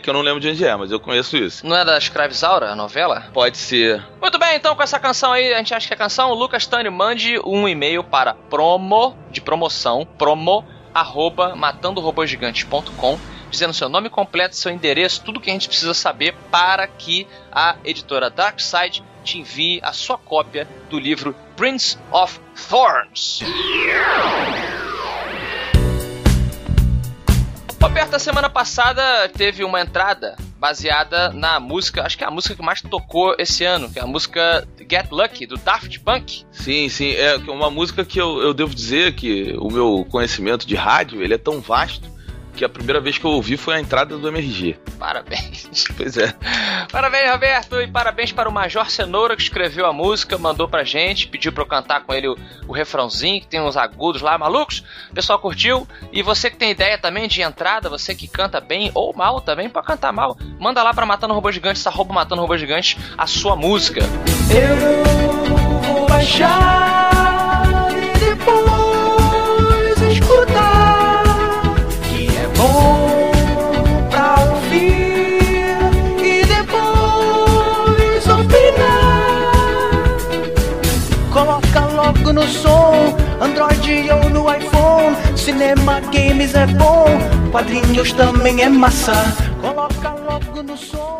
Que 0.00 0.10
eu 0.10 0.14
não 0.14 0.22
lembro 0.22 0.40
de 0.40 0.48
onde 0.48 0.64
é, 0.64 0.74
mas 0.74 0.90
eu 0.90 0.98
conheço 0.98 1.36
isso. 1.36 1.66
Não 1.66 1.76
é 1.76 1.84
da 1.84 1.96
Escravizaura, 1.96 2.70
a 2.70 2.76
novela? 2.76 3.26
Pode 3.32 3.56
ser. 3.56 4.04
Muito 4.20 4.38
bem, 4.38 4.56
então 4.56 4.74
com 4.74 4.82
essa 4.82 4.98
canção 4.98 5.32
aí, 5.32 5.54
a 5.54 5.58
gente 5.58 5.74
acha 5.74 5.86
que 5.86 5.94
é 5.94 5.96
canção. 5.96 6.34
Lucas 6.34 6.66
Tânio, 6.66 6.90
mande 6.90 7.38
um 7.44 7.68
e-mail 7.68 8.02
para 8.02 8.34
promo, 8.34 9.16
de 9.30 9.40
promoção, 9.40 10.06
promo, 10.18 10.64
arroba 10.92 11.54
matandorobôsgigantes.com 11.54 13.18
dizendo 13.50 13.72
seu 13.72 13.88
nome 13.88 14.10
completo, 14.10 14.56
seu 14.56 14.70
endereço, 14.70 15.22
tudo 15.24 15.40
que 15.40 15.50
a 15.50 15.52
gente 15.52 15.68
precisa 15.68 15.94
saber 15.94 16.34
para 16.50 16.86
que 16.86 17.26
a 17.50 17.76
editora 17.84 18.30
Darkside 18.30 19.02
te 19.28 19.38
envie 19.38 19.78
a 19.82 19.92
sua 19.92 20.16
cópia 20.16 20.66
do 20.88 20.98
livro 20.98 21.36
Prince 21.54 21.98
of 22.10 22.40
Thorns. 22.68 23.40
Roberto, 27.80 28.14
a 28.14 28.18
semana 28.18 28.48
passada 28.48 29.28
teve 29.28 29.62
uma 29.64 29.82
entrada 29.82 30.34
baseada 30.58 31.30
na 31.30 31.60
música, 31.60 32.04
acho 32.04 32.16
que 32.16 32.24
é 32.24 32.26
a 32.26 32.30
música 32.30 32.56
que 32.56 32.62
mais 32.62 32.80
tocou 32.80 33.34
esse 33.38 33.64
ano, 33.64 33.90
que 33.92 33.98
é 33.98 34.02
a 34.02 34.06
música 34.06 34.66
Get 34.90 35.10
Lucky, 35.10 35.46
do 35.46 35.58
Daft 35.58 36.00
Punk. 36.00 36.44
Sim, 36.50 36.88
sim. 36.88 37.12
É 37.12 37.36
uma 37.36 37.70
música 37.70 38.06
que 38.06 38.18
eu, 38.18 38.40
eu 38.40 38.54
devo 38.54 38.74
dizer 38.74 39.14
que 39.14 39.54
o 39.58 39.70
meu 39.70 40.06
conhecimento 40.10 40.66
de 40.66 40.74
rádio 40.74 41.22
ele 41.22 41.34
é 41.34 41.38
tão 41.38 41.60
vasto 41.60 42.17
que 42.58 42.64
a 42.64 42.68
primeira 42.68 43.00
vez 43.00 43.16
que 43.16 43.24
eu 43.24 43.30
ouvi 43.30 43.56
foi 43.56 43.76
a 43.76 43.80
entrada 43.80 44.18
do 44.18 44.28
MRG. 44.28 44.76
Parabéns. 44.98 45.68
Pois 45.96 46.16
é. 46.16 46.32
Parabéns, 46.92 47.30
Roberto, 47.30 47.80
e 47.80 47.86
parabéns 47.88 48.30
para 48.30 48.48
o 48.48 48.52
Major 48.52 48.88
Cenoura 48.88 49.34
que 49.36 49.42
escreveu 49.42 49.86
a 49.86 49.92
música, 49.92 50.38
mandou 50.38 50.68
pra 50.68 50.84
gente, 50.84 51.26
pediu 51.26 51.52
pra 51.52 51.62
eu 51.62 51.66
cantar 51.66 52.02
com 52.04 52.14
ele 52.14 52.28
o, 52.28 52.36
o 52.68 52.72
refrãozinho, 52.72 53.40
que 53.40 53.46
tem 53.46 53.60
uns 53.60 53.76
agudos 53.76 54.22
lá, 54.22 54.38
malucos. 54.38 54.84
O 55.10 55.14
pessoal 55.14 55.38
curtiu. 55.38 55.88
E 56.12 56.22
você 56.22 56.50
que 56.50 56.56
tem 56.56 56.70
ideia 56.70 56.98
também 56.98 57.26
de 57.26 57.42
entrada, 57.42 57.88
você 57.88 58.14
que 58.14 58.28
canta 58.28 58.60
bem 58.60 58.90
ou 58.94 59.14
mal 59.14 59.40
também, 59.40 59.68
pode 59.68 59.86
cantar 59.86 60.12
mal, 60.12 60.36
manda 60.58 60.82
lá 60.82 60.92
pra 60.94 61.06
Matando 61.06 61.34
Robô 61.34 61.50
Gigantes, 61.50 61.86
arroba 61.86 62.12
Matando 62.12 62.42
Robô 62.42 62.56
Gigantes, 62.56 62.96
a 63.16 63.26
sua 63.26 63.56
música. 63.56 64.00
Eu 64.00 65.80
vou 65.82 66.06
baixar 66.06 66.67
Cinema, 85.58 85.98
games 85.98 86.54
é 86.54 86.66
bom, 86.68 87.04
quadrinhos 87.50 88.12
também 88.12 88.62
é 88.62 88.68
massa. 88.68 89.12
Coloca 89.60 90.10
logo 90.10 90.62
no 90.62 90.76
som. 90.76 91.18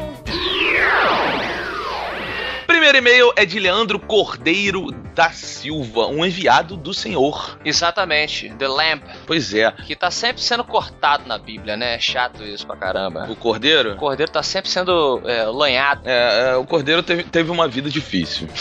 Primeiro 2.65 2.99
e-mail 2.99 3.33
é 3.35 3.45
de 3.45 3.59
Leandro 3.59 3.99
Cordeiro 3.99 4.93
da 5.13 5.33
Silva, 5.33 6.07
um 6.07 6.25
enviado 6.25 6.77
do 6.77 6.95
Senhor. 6.95 7.59
Exatamente, 7.65 8.49
The 8.51 8.69
Lamp, 8.69 9.03
Pois 9.27 9.53
é. 9.53 9.73
que 9.73 9.97
tá 9.97 10.09
sempre 10.09 10.41
sendo 10.41 10.63
cortado 10.63 11.27
na 11.27 11.37
Bíblia, 11.37 11.77
né? 11.77 11.97
É 11.97 11.99
chato 11.99 12.45
isso 12.45 12.65
pra 12.65 12.77
caramba. 12.77 13.27
O 13.29 13.35
Cordeiro? 13.35 13.95
O 13.95 13.97
cordeiro 13.97 14.31
tá 14.31 14.45
sempre 14.45 14.71
sendo 14.71 15.21
é, 15.25 15.43
lanhado. 15.47 16.03
É, 16.05 16.51
é, 16.51 16.57
o 16.57 16.65
Cordeiro 16.65 17.03
teve, 17.03 17.25
teve 17.25 17.51
uma 17.51 17.67
vida 17.67 17.91
difícil. 17.91 18.47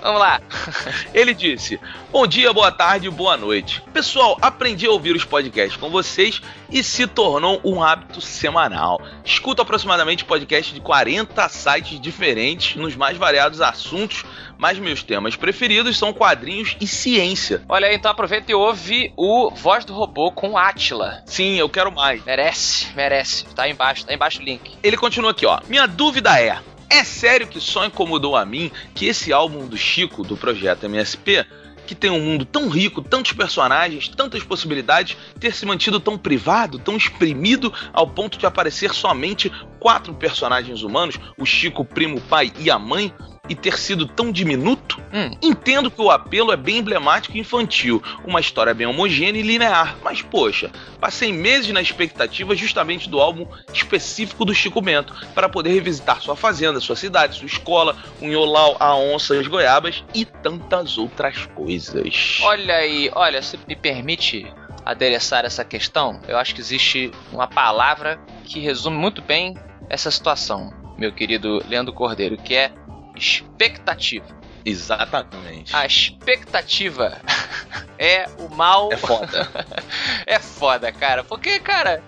Vamos 0.00 0.20
lá. 0.20 0.40
Ele 1.12 1.34
disse: 1.34 1.78
Bom 2.10 2.26
dia, 2.26 2.52
boa 2.52 2.72
tarde, 2.72 3.10
boa 3.10 3.36
noite. 3.36 3.82
Pessoal, 3.92 4.36
aprendi 4.40 4.86
a 4.86 4.90
ouvir 4.90 5.14
os 5.14 5.24
podcasts 5.24 5.76
com 5.76 5.90
vocês 5.90 6.40
e 6.70 6.82
se 6.82 7.06
tornou 7.06 7.60
um 7.64 7.82
hábito 7.82 8.20
semanal. 8.20 9.00
Escuto 9.24 9.62
aproximadamente 9.62 10.24
podcast 10.24 10.72
de 10.72 10.80
40 10.80 11.48
sites 11.48 12.00
diferentes 12.00 12.76
nos 12.76 12.96
mais 12.96 13.16
variados 13.16 13.60
assuntos, 13.60 14.24
mas 14.56 14.78
meus 14.78 15.02
temas 15.02 15.36
preferidos 15.36 15.98
são 15.98 16.12
quadrinhos 16.12 16.76
e 16.80 16.86
ciência. 16.86 17.62
Olha 17.68 17.88
aí, 17.88 17.94
então 17.94 18.10
aproveita 18.10 18.50
e 18.50 18.54
ouve 18.54 19.12
o 19.16 19.50
Voz 19.50 19.84
do 19.84 19.92
Robô 19.92 20.30
com 20.32 20.56
Atila. 20.56 21.22
Sim, 21.26 21.56
eu 21.56 21.68
quero 21.68 21.92
mais. 21.92 22.24
Merece, 22.24 22.88
merece. 22.94 23.44
Tá 23.54 23.64
aí 23.64 23.72
embaixo, 23.72 24.04
tá 24.04 24.12
aí 24.12 24.16
embaixo 24.16 24.40
o 24.40 24.44
link. 24.44 24.76
Ele 24.82 24.96
continua 24.96 25.32
aqui, 25.32 25.46
ó. 25.46 25.60
Minha 25.68 25.86
dúvida 25.86 26.40
é: 26.40 26.58
é 26.90 27.04
sério 27.04 27.46
que 27.46 27.60
só 27.60 27.86
incomodou 27.86 28.36
a 28.36 28.44
mim 28.44 28.70
que 28.94 29.06
esse 29.06 29.32
álbum 29.32 29.66
do 29.66 29.76
Chico, 29.76 30.24
do 30.24 30.36
projeto 30.36 30.84
MSP, 30.84 31.46
que 31.86 31.94
tem 31.94 32.10
um 32.10 32.20
mundo 32.20 32.44
tão 32.44 32.68
rico, 32.68 33.00
tantos 33.00 33.32
personagens, 33.32 34.08
tantas 34.08 34.42
possibilidades, 34.42 35.16
ter 35.38 35.54
se 35.54 35.64
mantido 35.64 35.98
tão 35.98 36.18
privado, 36.18 36.78
tão 36.78 36.96
exprimido, 36.96 37.72
ao 37.92 38.06
ponto 38.06 38.38
de 38.38 38.46
aparecer 38.46 38.92
somente 38.92 39.50
quatro 39.78 40.14
personagens 40.14 40.82
humanos, 40.82 41.18
o 41.38 41.46
Chico, 41.46 41.82
o 41.82 41.84
primo, 41.84 42.18
o 42.18 42.20
pai 42.20 42.52
e 42.58 42.70
a 42.70 42.78
mãe, 42.78 43.12
e 43.50 43.54
ter 43.56 43.76
sido 43.76 44.06
tão 44.06 44.30
diminuto? 44.30 45.02
Hum. 45.12 45.36
Entendo 45.42 45.90
que 45.90 46.00
o 46.00 46.08
apelo 46.08 46.52
é 46.52 46.56
bem 46.56 46.78
emblemático 46.78 47.36
e 47.36 47.40
infantil, 47.40 48.00
uma 48.24 48.38
história 48.38 48.72
bem 48.72 48.86
homogênea 48.86 49.40
e 49.40 49.42
linear, 49.42 49.96
mas 50.04 50.22
poxa, 50.22 50.70
passei 51.00 51.32
meses 51.32 51.72
na 51.72 51.82
expectativa 51.82 52.54
justamente 52.54 53.10
do 53.10 53.20
álbum 53.20 53.44
específico 53.74 54.44
do 54.44 54.54
Chico 54.54 54.80
Bento, 54.80 55.12
para 55.34 55.48
poder 55.48 55.72
revisitar 55.72 56.22
sua 56.22 56.36
fazenda, 56.36 56.80
sua 56.80 56.94
cidade, 56.94 57.36
sua 57.36 57.46
escola, 57.46 57.96
o 58.20 58.26
Nholau, 58.26 58.76
a 58.78 58.94
onça, 58.94 59.38
as 59.38 59.48
goiabas 59.48 60.04
e 60.14 60.24
tantas 60.24 60.96
outras 60.96 61.46
coisas. 61.46 62.38
Olha 62.42 62.76
aí, 62.76 63.10
olha, 63.12 63.42
se 63.42 63.58
me 63.66 63.74
permite 63.74 64.46
adereçar 64.86 65.44
essa 65.44 65.64
questão, 65.64 66.20
eu 66.28 66.38
acho 66.38 66.54
que 66.54 66.60
existe 66.60 67.10
uma 67.32 67.48
palavra 67.48 68.20
que 68.44 68.60
resume 68.60 68.96
muito 68.96 69.20
bem 69.20 69.56
essa 69.88 70.08
situação, 70.10 70.72
meu 70.96 71.12
querido 71.12 71.60
Leandro 71.68 71.92
Cordeiro, 71.92 72.36
que 72.36 72.54
é 72.54 72.72
expectativa. 73.20 74.26
Exatamente. 74.64 75.74
A 75.74 75.86
expectativa 75.86 77.20
é 77.98 78.26
o 78.38 78.48
mal. 78.48 78.92
É 78.92 78.96
foda. 78.96 79.48
é 80.26 80.38
foda, 80.38 80.92
cara. 80.92 81.24
Porque, 81.24 81.58
cara, 81.60 82.02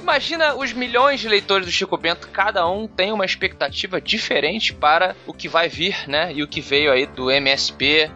imagina 0.00 0.54
os 0.54 0.72
milhões 0.72 1.20
de 1.20 1.28
leitores 1.28 1.66
do 1.66 1.72
Chico 1.72 1.96
Bento, 1.96 2.28
cada 2.28 2.68
um 2.68 2.86
tem 2.86 3.12
uma 3.12 3.24
expectativa 3.24 4.00
diferente 4.00 4.72
para 4.72 5.14
o 5.26 5.32
que 5.32 5.48
vai 5.48 5.68
vir, 5.68 6.08
né? 6.08 6.32
E 6.32 6.42
o 6.42 6.48
que 6.48 6.60
veio 6.60 6.92
aí 6.92 7.06
do 7.06 7.30
MSP. 7.30 8.10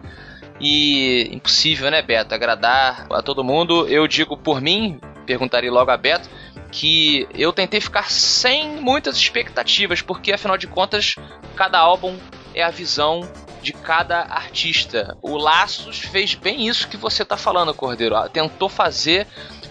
E 0.61 1.29
impossível, 1.33 1.91
né, 1.91 2.01
Beto? 2.03 2.35
Agradar 2.35 3.07
a 3.11 3.21
todo 3.21 3.43
mundo. 3.43 3.89
Eu 3.89 4.07
digo 4.07 4.37
por 4.37 4.61
mim, 4.61 5.01
perguntaria 5.27 5.73
logo 5.73 5.91
a 5.91 5.97
Beto, 5.97 6.31
que 6.71 7.27
eu 7.35 7.53
tentei 7.53 7.81
ficar 7.81 8.11
sem 8.11 8.81
muitas 8.81 9.17
expectativas, 9.17 10.01
porque 10.01 10.33
afinal 10.33 10.57
de 10.57 10.69
contas, 10.69 11.17
cada 11.57 11.79
álbum 11.79 12.17
é 12.55 12.63
a 12.63 12.71
visão 12.71 13.21
de 13.63 13.73
cada 13.73 14.21
artista. 14.23 15.17
O 15.23 15.37
Laços 15.37 16.01
fez 16.01 16.35
bem 16.35 16.67
isso 16.67 16.89
que 16.89 16.97
você 16.97 17.25
tá 17.25 17.37
falando, 17.37 17.73
Cordeiro. 17.73 18.15
ó. 18.17 18.29
Tentou 18.29 18.69
fazer 18.69 19.27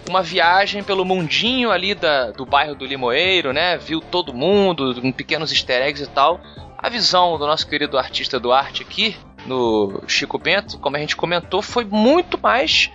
uma 0.10 0.24
viagem 0.24 0.82
pelo 0.82 1.04
mundinho 1.06 1.72
ali 1.72 1.94
da, 1.94 2.32
do 2.32 2.46
bairro 2.46 2.74
do 2.76 2.86
Limoeiro, 2.86 3.52
né? 3.54 3.78
Viu 3.78 4.00
todo 4.00 4.34
mundo, 4.34 5.00
com 5.02 5.12
pequenos 5.12 5.52
easter 5.52 5.82
eggs 5.84 6.04
e 6.04 6.08
tal. 6.08 6.40
A 6.78 6.90
visão 6.90 7.38
do 7.38 7.46
nosso 7.46 7.68
querido 7.68 7.98
artista 7.98 8.40
Duarte 8.40 8.82
aqui, 8.82 9.16
no 9.46 10.02
Chico 10.08 10.38
Bento, 10.40 10.80
como 10.80 10.96
a 10.96 11.00
gente 11.00 11.16
comentou, 11.16 11.62
foi 11.62 11.84
muito 11.86 12.40
mais 12.40 12.90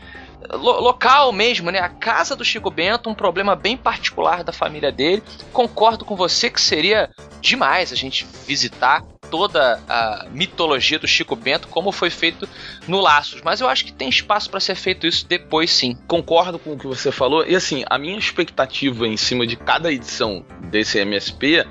lo- 0.51 0.81
local 0.81 1.31
mesmo, 1.31 1.71
né? 1.71 1.79
A 1.79 1.89
casa 1.89 2.35
do 2.35 2.45
Chico 2.45 2.71
Bento, 2.71 3.09
um 3.11 3.15
problema 3.15 3.55
bem 3.55 3.77
particular 3.77 4.43
da 4.43 4.53
família 4.53 4.91
dele. 4.91 5.23
Concordo 5.53 6.05
com 6.05 6.17
você 6.17 6.51
que 6.51 6.61
seria 6.61 7.11
demais 7.41 7.93
a 7.93 7.97
gente 7.97 8.27
visitar 8.47 9.03
toda 9.31 9.81
a 9.89 10.27
mitologia 10.31 10.99
do 10.99 11.07
Chico 11.07 11.37
Bento, 11.37 11.69
como 11.69 11.93
foi 11.93 12.11
feito 12.11 12.49
no 12.87 13.01
Laços. 13.01 13.41
Mas 13.45 13.61
eu 13.61 13.69
acho 13.69 13.85
que 13.85 13.93
tem 13.93 14.09
espaço 14.09 14.51
para 14.51 14.61
ser 14.61 14.75
feito 14.75 15.07
isso 15.07 15.27
depois, 15.27 15.71
sim. 15.71 15.97
Concordo 16.07 16.59
com 16.59 16.73
o 16.73 16.79
que 16.79 16.87
você 16.87 17.13
falou. 17.13 17.45
E 17.47 17.55
assim, 17.55 17.85
a 17.89 17.99
minha 17.99 18.19
expectativa 18.19 19.07
em 19.07 19.17
cima 19.17 19.47
de 19.47 19.57
cada 19.57 19.93
edição 19.93 20.45
desse 20.71 20.99
MSP, 20.99 21.67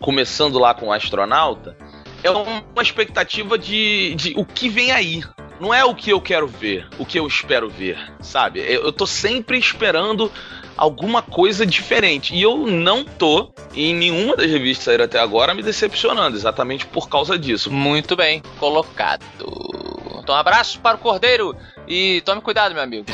começando 0.00 0.58
lá 0.58 0.74
com 0.74 0.86
o 0.86 0.92
astronauta, 0.92 1.76
é 2.22 2.30
uma 2.30 2.82
expectativa 2.82 3.58
de, 3.58 4.14
de 4.14 4.34
o 4.36 4.44
que 4.44 4.68
vem 4.68 4.90
aí. 4.90 5.22
Não 5.60 5.74
é 5.74 5.84
o 5.84 5.94
que 5.94 6.10
eu 6.10 6.20
quero 6.20 6.46
ver, 6.46 6.86
o 6.98 7.04
que 7.04 7.18
eu 7.18 7.26
espero 7.26 7.68
ver, 7.68 7.98
sabe? 8.20 8.60
Eu, 8.60 8.84
eu 8.84 8.92
tô 8.92 9.06
sempre 9.06 9.58
esperando 9.58 10.30
alguma 10.78 11.20
coisa 11.20 11.66
diferente. 11.66 12.34
E 12.34 12.40
eu 12.40 12.56
não 12.66 13.04
tô, 13.04 13.50
em 13.74 13.92
nenhuma 13.92 14.36
das 14.36 14.48
revistas 14.48 14.84
saíram 14.84 15.04
até 15.04 15.18
agora, 15.18 15.52
me 15.52 15.62
decepcionando, 15.62 16.36
exatamente 16.36 16.86
por 16.86 17.08
causa 17.08 17.36
disso. 17.36 17.70
Muito 17.70 18.14
bem 18.16 18.40
colocado. 18.58 19.24
Então, 20.22 20.34
um 20.34 20.38
abraço 20.38 20.78
para 20.80 20.96
o 20.96 21.00
Cordeiro 21.00 21.56
e 21.86 22.22
tome 22.24 22.40
cuidado, 22.40 22.74
meu 22.74 22.82
amigo. 22.82 23.06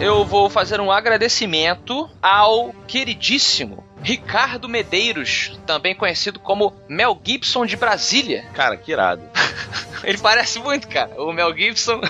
Eu 0.00 0.24
vou 0.24 0.50
fazer 0.50 0.80
um 0.80 0.90
agradecimento 0.90 2.08
ao 2.22 2.72
queridíssimo 2.88 3.89
Ricardo 4.02 4.68
Medeiros, 4.68 5.58
também 5.66 5.94
conhecido 5.94 6.38
como 6.38 6.74
Mel 6.88 7.20
Gibson 7.22 7.66
de 7.66 7.76
Brasília. 7.76 8.46
Cara, 8.54 8.76
que 8.76 8.92
irado. 8.92 9.22
Ele 10.02 10.18
parece 10.18 10.58
muito, 10.58 10.88
cara, 10.88 11.10
o 11.22 11.32
Mel 11.32 11.54
Gibson, 11.54 12.00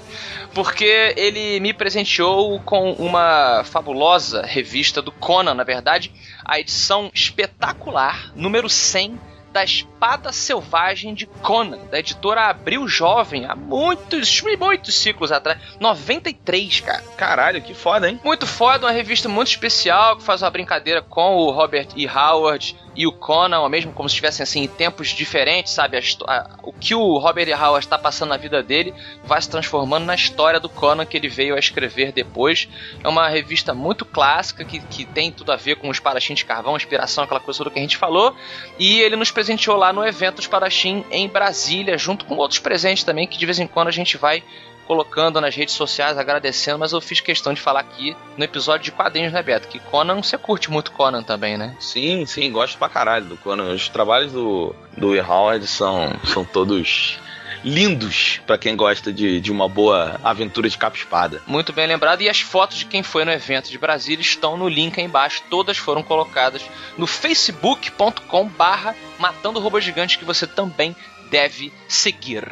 porque 0.54 1.12
ele 1.14 1.60
me 1.60 1.74
presenteou 1.74 2.58
com 2.60 2.92
uma 2.92 3.62
fabulosa 3.64 4.40
revista 4.40 5.02
do 5.02 5.12
Conan, 5.12 5.52
na 5.52 5.62
verdade, 5.62 6.10
a 6.42 6.58
edição 6.58 7.10
espetacular, 7.12 8.32
número 8.34 8.66
100 8.66 9.20
da 9.54 9.62
Espada 9.62 10.32
Selvagem 10.32 11.14
de 11.14 11.26
Conan, 11.26 11.78
da 11.88 12.00
editora 12.00 12.48
Abril 12.48 12.88
Jovem, 12.88 13.46
há 13.46 13.54
muitos, 13.54 14.42
muitos 14.58 14.96
ciclos 14.96 15.30
atrás. 15.30 15.60
93, 15.78 16.80
cara. 16.80 17.04
Caralho, 17.16 17.62
que 17.62 17.72
foda, 17.72 18.10
hein? 18.10 18.20
Muito 18.24 18.48
foda, 18.48 18.86
uma 18.86 18.92
revista 18.92 19.28
muito 19.28 19.48
especial 19.48 20.16
que 20.16 20.24
faz 20.24 20.42
uma 20.42 20.50
brincadeira 20.50 21.00
com 21.00 21.36
o 21.36 21.52
Robert 21.52 21.86
E. 21.94 22.04
Howard 22.08 22.76
e 22.96 23.06
o 23.06 23.12
Conan, 23.12 23.60
ou 23.60 23.68
mesmo 23.68 23.92
como 23.92 24.08
se 24.08 24.12
estivessem 24.14 24.42
assim 24.44 24.62
em 24.64 24.68
tempos 24.68 25.08
diferentes, 25.08 25.72
sabe? 25.72 25.96
A 25.96 26.00
a- 26.28 26.50
o 26.62 26.72
que 26.72 26.94
o 26.94 27.18
Robert. 27.18 27.48
Howard 27.54 27.84
está 27.84 27.98
passando 27.98 28.28
na 28.30 28.36
vida 28.36 28.62
dele 28.62 28.94
vai 29.24 29.40
se 29.40 29.48
transformando 29.50 30.04
na 30.04 30.14
história 30.14 30.58
do 30.60 30.68
Conan 30.68 31.04
que 31.04 31.16
ele 31.16 31.28
veio 31.28 31.54
a 31.54 31.58
escrever 31.58 32.12
depois. 32.12 32.68
É 33.02 33.08
uma 33.08 33.28
revista 33.28 33.74
muito 33.74 34.04
clássica 34.04 34.64
que, 34.64 34.78
que 34.80 35.04
tem 35.04 35.30
tudo 35.32 35.52
a 35.52 35.56
ver 35.56 35.76
com 35.76 35.88
os 35.88 35.98
Parachim 36.00 36.34
de 36.34 36.44
Carvão, 36.44 36.76
inspiração, 36.76 37.24
aquela 37.24 37.40
coisa 37.40 37.58
toda 37.58 37.70
que 37.70 37.78
a 37.78 37.82
gente 37.82 37.96
falou. 37.96 38.34
E 38.78 39.00
ele 39.00 39.16
nos 39.16 39.30
presenteou 39.30 39.76
lá 39.76 39.92
no 39.92 40.04
evento 40.06 40.36
dos 40.36 40.46
Parachim 40.46 41.04
em 41.10 41.28
Brasília, 41.28 41.98
junto 41.98 42.24
com 42.24 42.36
outros 42.36 42.58
presentes 42.60 43.04
também 43.04 43.26
que 43.26 43.38
de 43.38 43.46
vez 43.46 43.58
em 43.58 43.66
quando 43.66 43.88
a 43.88 43.92
gente 43.92 44.16
vai 44.16 44.42
colocando 44.86 45.40
nas 45.40 45.54
redes 45.54 45.74
sociais, 45.74 46.18
agradecendo, 46.18 46.78
mas 46.78 46.92
eu 46.92 47.00
fiz 47.00 47.20
questão 47.20 47.52
de 47.52 47.60
falar 47.60 47.80
aqui 47.80 48.16
no 48.36 48.44
episódio 48.44 48.84
de 48.84 48.92
quadrinhos, 48.92 49.32
né, 49.32 49.42
Beto? 49.42 49.68
Que 49.68 49.78
Conan, 49.78 50.22
você 50.22 50.38
curte 50.38 50.70
muito 50.70 50.92
Conan 50.92 51.22
também, 51.22 51.56
né? 51.56 51.76
Sim, 51.80 52.24
sim, 52.26 52.50
gosto 52.52 52.78
pra 52.78 52.88
caralho 52.88 53.26
do 53.26 53.36
Conan. 53.36 53.72
Os 53.72 53.88
trabalhos 53.88 54.32
do, 54.32 54.74
do 54.96 55.14
E. 55.14 55.20
Howard 55.20 55.66
são, 55.66 56.12
são 56.24 56.44
todos 56.44 57.18
lindos 57.64 58.40
pra 58.46 58.58
quem 58.58 58.76
gosta 58.76 59.12
de, 59.12 59.40
de 59.40 59.50
uma 59.50 59.68
boa 59.68 60.20
aventura 60.22 60.68
de 60.68 60.76
capa 60.76 60.96
e 60.96 61.00
espada. 61.00 61.42
Muito 61.46 61.72
bem 61.72 61.86
lembrado. 61.86 62.20
E 62.20 62.28
as 62.28 62.40
fotos 62.40 62.78
de 62.78 62.84
quem 62.84 63.02
foi 63.02 63.24
no 63.24 63.32
evento 63.32 63.70
de 63.70 63.78
Brasília 63.78 64.20
estão 64.20 64.56
no 64.56 64.68
link 64.68 65.00
aí 65.00 65.06
embaixo. 65.06 65.42
Todas 65.48 65.78
foram 65.78 66.02
colocadas 66.02 66.62
no 66.98 67.06
facebook.com 67.06 68.48
barra 68.48 68.94
Matando 69.18 69.60
Robô 69.60 69.80
Gigante, 69.80 70.18
que 70.18 70.24
você 70.24 70.46
também 70.46 70.94
deve 71.30 71.72
seguir. 71.88 72.44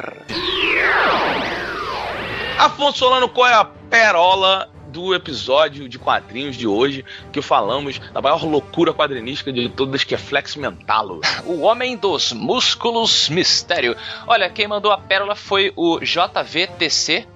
Afonso 2.57 2.99
Solano, 2.99 3.27
qual 3.27 3.47
é 3.47 3.53
a 3.53 3.65
perola 3.65 4.69
do 4.87 5.13
episódio 5.13 5.89
de 5.89 5.97
quadrinhos 5.97 6.55
de 6.55 6.67
hoje 6.67 7.03
que 7.31 7.41
falamos 7.41 7.99
da 8.13 8.21
maior 8.21 8.43
loucura 8.45 8.93
quadrinística 8.93 9.51
de 9.51 9.67
todas, 9.69 10.03
que 10.03 10.13
é 10.13 10.17
Flex 10.17 10.55
Mentalo? 10.55 11.19
O 11.45 11.61
Homem 11.61 11.97
dos 11.97 12.31
Músculos 12.31 13.27
Mistério. 13.27 13.97
Olha, 14.27 14.49
quem 14.49 14.67
mandou 14.67 14.91
a 14.91 14.97
pérola 14.97 15.35
foi 15.35 15.73
o 15.75 15.99
JVTC, 15.99 17.27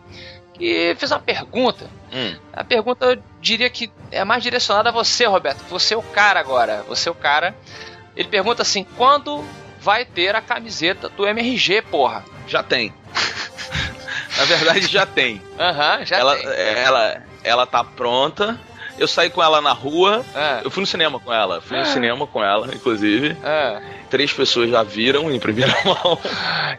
que 0.54 0.96
fez 0.98 1.12
uma 1.12 1.20
pergunta. 1.20 1.90
Hum. 2.14 2.36
A 2.54 2.64
pergunta 2.64 3.06
eu 3.06 3.22
diria 3.42 3.70
que 3.70 3.92
é 4.12 4.24
mais 4.24 4.44
direcionada 4.44 4.90
a 4.90 4.92
você, 4.92 5.26
Roberto. 5.26 5.64
Você 5.70 5.94
é 5.94 5.98
o 5.98 6.04
cara 6.04 6.40
agora. 6.40 6.86
Você 6.88 7.10
é 7.10 7.12
o 7.12 7.16
cara. 7.16 7.56
Ele 8.16 8.28
pergunta 8.28 8.62
assim: 8.62 8.86
quando 8.96 9.44
vai 9.80 10.06
ter 10.06 10.36
a 10.36 10.42
camiseta 10.42 11.10
do 11.10 11.28
MRG, 11.28 11.82
porra? 11.84 12.24
Já 12.48 12.64
tem. 12.64 12.94
Na 14.38 14.46
verdade, 14.46 14.88
já 14.88 15.06
tem. 15.06 15.42
Aham, 15.60 16.06
já 16.06 16.18
ela, 16.18 16.36
tem. 16.36 16.48
ela, 16.48 17.24
ela 17.44 17.66
tá 17.66 17.84
pronta. 17.84 18.60
Eu 18.98 19.08
saí 19.08 19.30
com 19.30 19.44
ela 19.44 19.62
na 19.62 19.74
rua. 19.74 20.26
Ah. 20.34 20.62
Eu 20.64 20.72
fui 20.72 20.82
no 20.82 20.88
cinema 20.88 21.20
com 21.20 21.32
ela. 21.32 21.62
Fui 21.62 21.78
no 21.78 21.86
cinema 21.86 22.26
com 22.26 22.44
ela, 22.44 22.74
inclusive. 22.74 23.38
Ah. 23.44 23.80
Três 24.10 24.34
pessoas 24.34 24.72
já 24.72 24.82
viram 24.82 25.32
em 25.32 25.40
primeira 25.40 25.76
mão. 25.86 26.18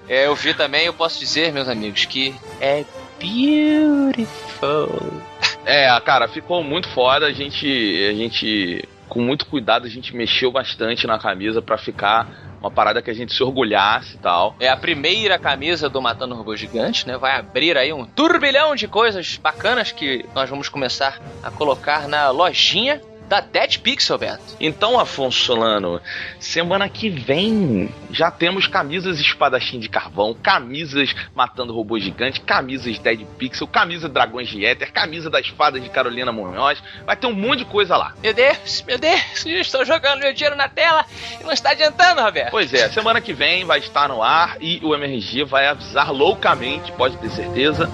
É, 0.09 0.27
eu 0.27 0.35
vi 0.35 0.53
também, 0.55 0.87
eu 0.87 0.93
posso 0.93 1.21
dizer, 1.21 1.53
meus 1.53 1.69
amigos, 1.69 2.05
que 2.07 2.35
é 2.61 2.85
beautiful. 3.21 5.13
É, 5.65 5.89
cara, 6.01 6.27
ficou 6.27 6.65
muito 6.65 6.89
foda. 6.89 7.27
A 7.27 7.33
gente, 7.33 7.67
a 8.11 8.15
gente, 8.15 8.83
com 9.09 9.21
muito 9.21 9.47
cuidado, 9.47 9.87
a 9.87 9.91
gente 9.91 10.15
mexeu 10.15 10.53
bastante 10.53 11.07
na 11.07 11.19
camisa 11.19 11.63
pra 11.63 11.79
ficar 11.79 12.29
uma 12.61 12.71
parada 12.71 13.01
que 13.01 13.11
a 13.11 13.15
gente 13.15 13.33
se 13.33 13.43
orgulhasse 13.43 14.17
e 14.17 14.19
tal. 14.19 14.57
É 14.59 14.69
a 14.69 14.77
primeira 14.77 15.39
camisa 15.39 15.89
do 15.89 16.03
Matando 16.03 16.35
Robô 16.35 16.57
Gigante, 16.57 17.07
né? 17.07 17.17
Vai 17.17 17.37
abrir 17.37 17.77
aí 17.77 17.93
um 17.93 18.05
turbilhão 18.05 18.75
de 18.75 18.89
coisas 18.89 19.37
bacanas 19.37 19.93
que 19.93 20.25
nós 20.35 20.51
vamos 20.51 20.69
começar 20.69 21.21
a 21.43 21.51
colocar 21.51 22.09
na 22.09 22.31
lojinha 22.31 23.01
da 23.29 23.41
Dead 23.41 23.79
Pixel, 23.79 24.19
Beto. 24.19 24.57
Então, 24.59 24.99
Afonso 24.99 25.39
Solano, 25.39 26.01
semana 26.41 26.89
que 26.89 27.11
vem 27.11 27.93
já 28.11 28.31
temos 28.31 28.67
camisas 28.67 29.21
espadachim 29.21 29.79
de 29.79 29.89
carvão, 29.89 30.35
camisas 30.35 31.15
matando 31.35 31.75
robô 31.75 31.99
gigante, 31.99 32.41
camisas 32.41 32.99
Dead 32.99 33.25
Pixel, 33.39 33.67
camisa 33.67 34.09
Dragões 34.09 34.49
de 34.49 34.65
Éter, 34.65 34.93
camisa 34.93 35.29
da 35.29 35.41
espada 35.41 35.79
de 35.79 35.89
Carolina 35.91 36.33
Munhoz. 36.33 36.83
Vai 37.05 37.17
ter 37.17 37.27
um 37.27 37.33
monte 37.33 37.59
de 37.61 37.65
coisa 37.67 37.97
lá. 37.97 38.15
Meu 38.23 38.33
Deus, 38.33 38.83
meu 38.87 38.99
Deus, 38.99 39.45
eu 39.47 39.61
estou 39.61 39.85
jogando 39.85 40.21
meu 40.21 40.33
dinheiro 40.33 40.57
na 40.57 40.69
tela 40.69 41.05
e 41.41 41.45
não 41.45 41.53
está 41.53 41.71
adiantando, 41.71 42.23
Roberto. 42.23 42.51
Pois 42.51 42.73
é, 42.73 42.89
semana 42.89 43.21
que 43.21 43.33
vem 43.33 43.65
vai 43.65 43.79
estar 43.79 44.09
no 44.09 44.23
ar 44.23 44.57
e 44.61 44.81
o 44.83 44.95
MRG 44.95 45.45
vai 45.45 45.67
avisar 45.67 46.11
loucamente, 46.13 46.91
pode 46.93 47.17
ter 47.19 47.31
certeza, 47.31 47.91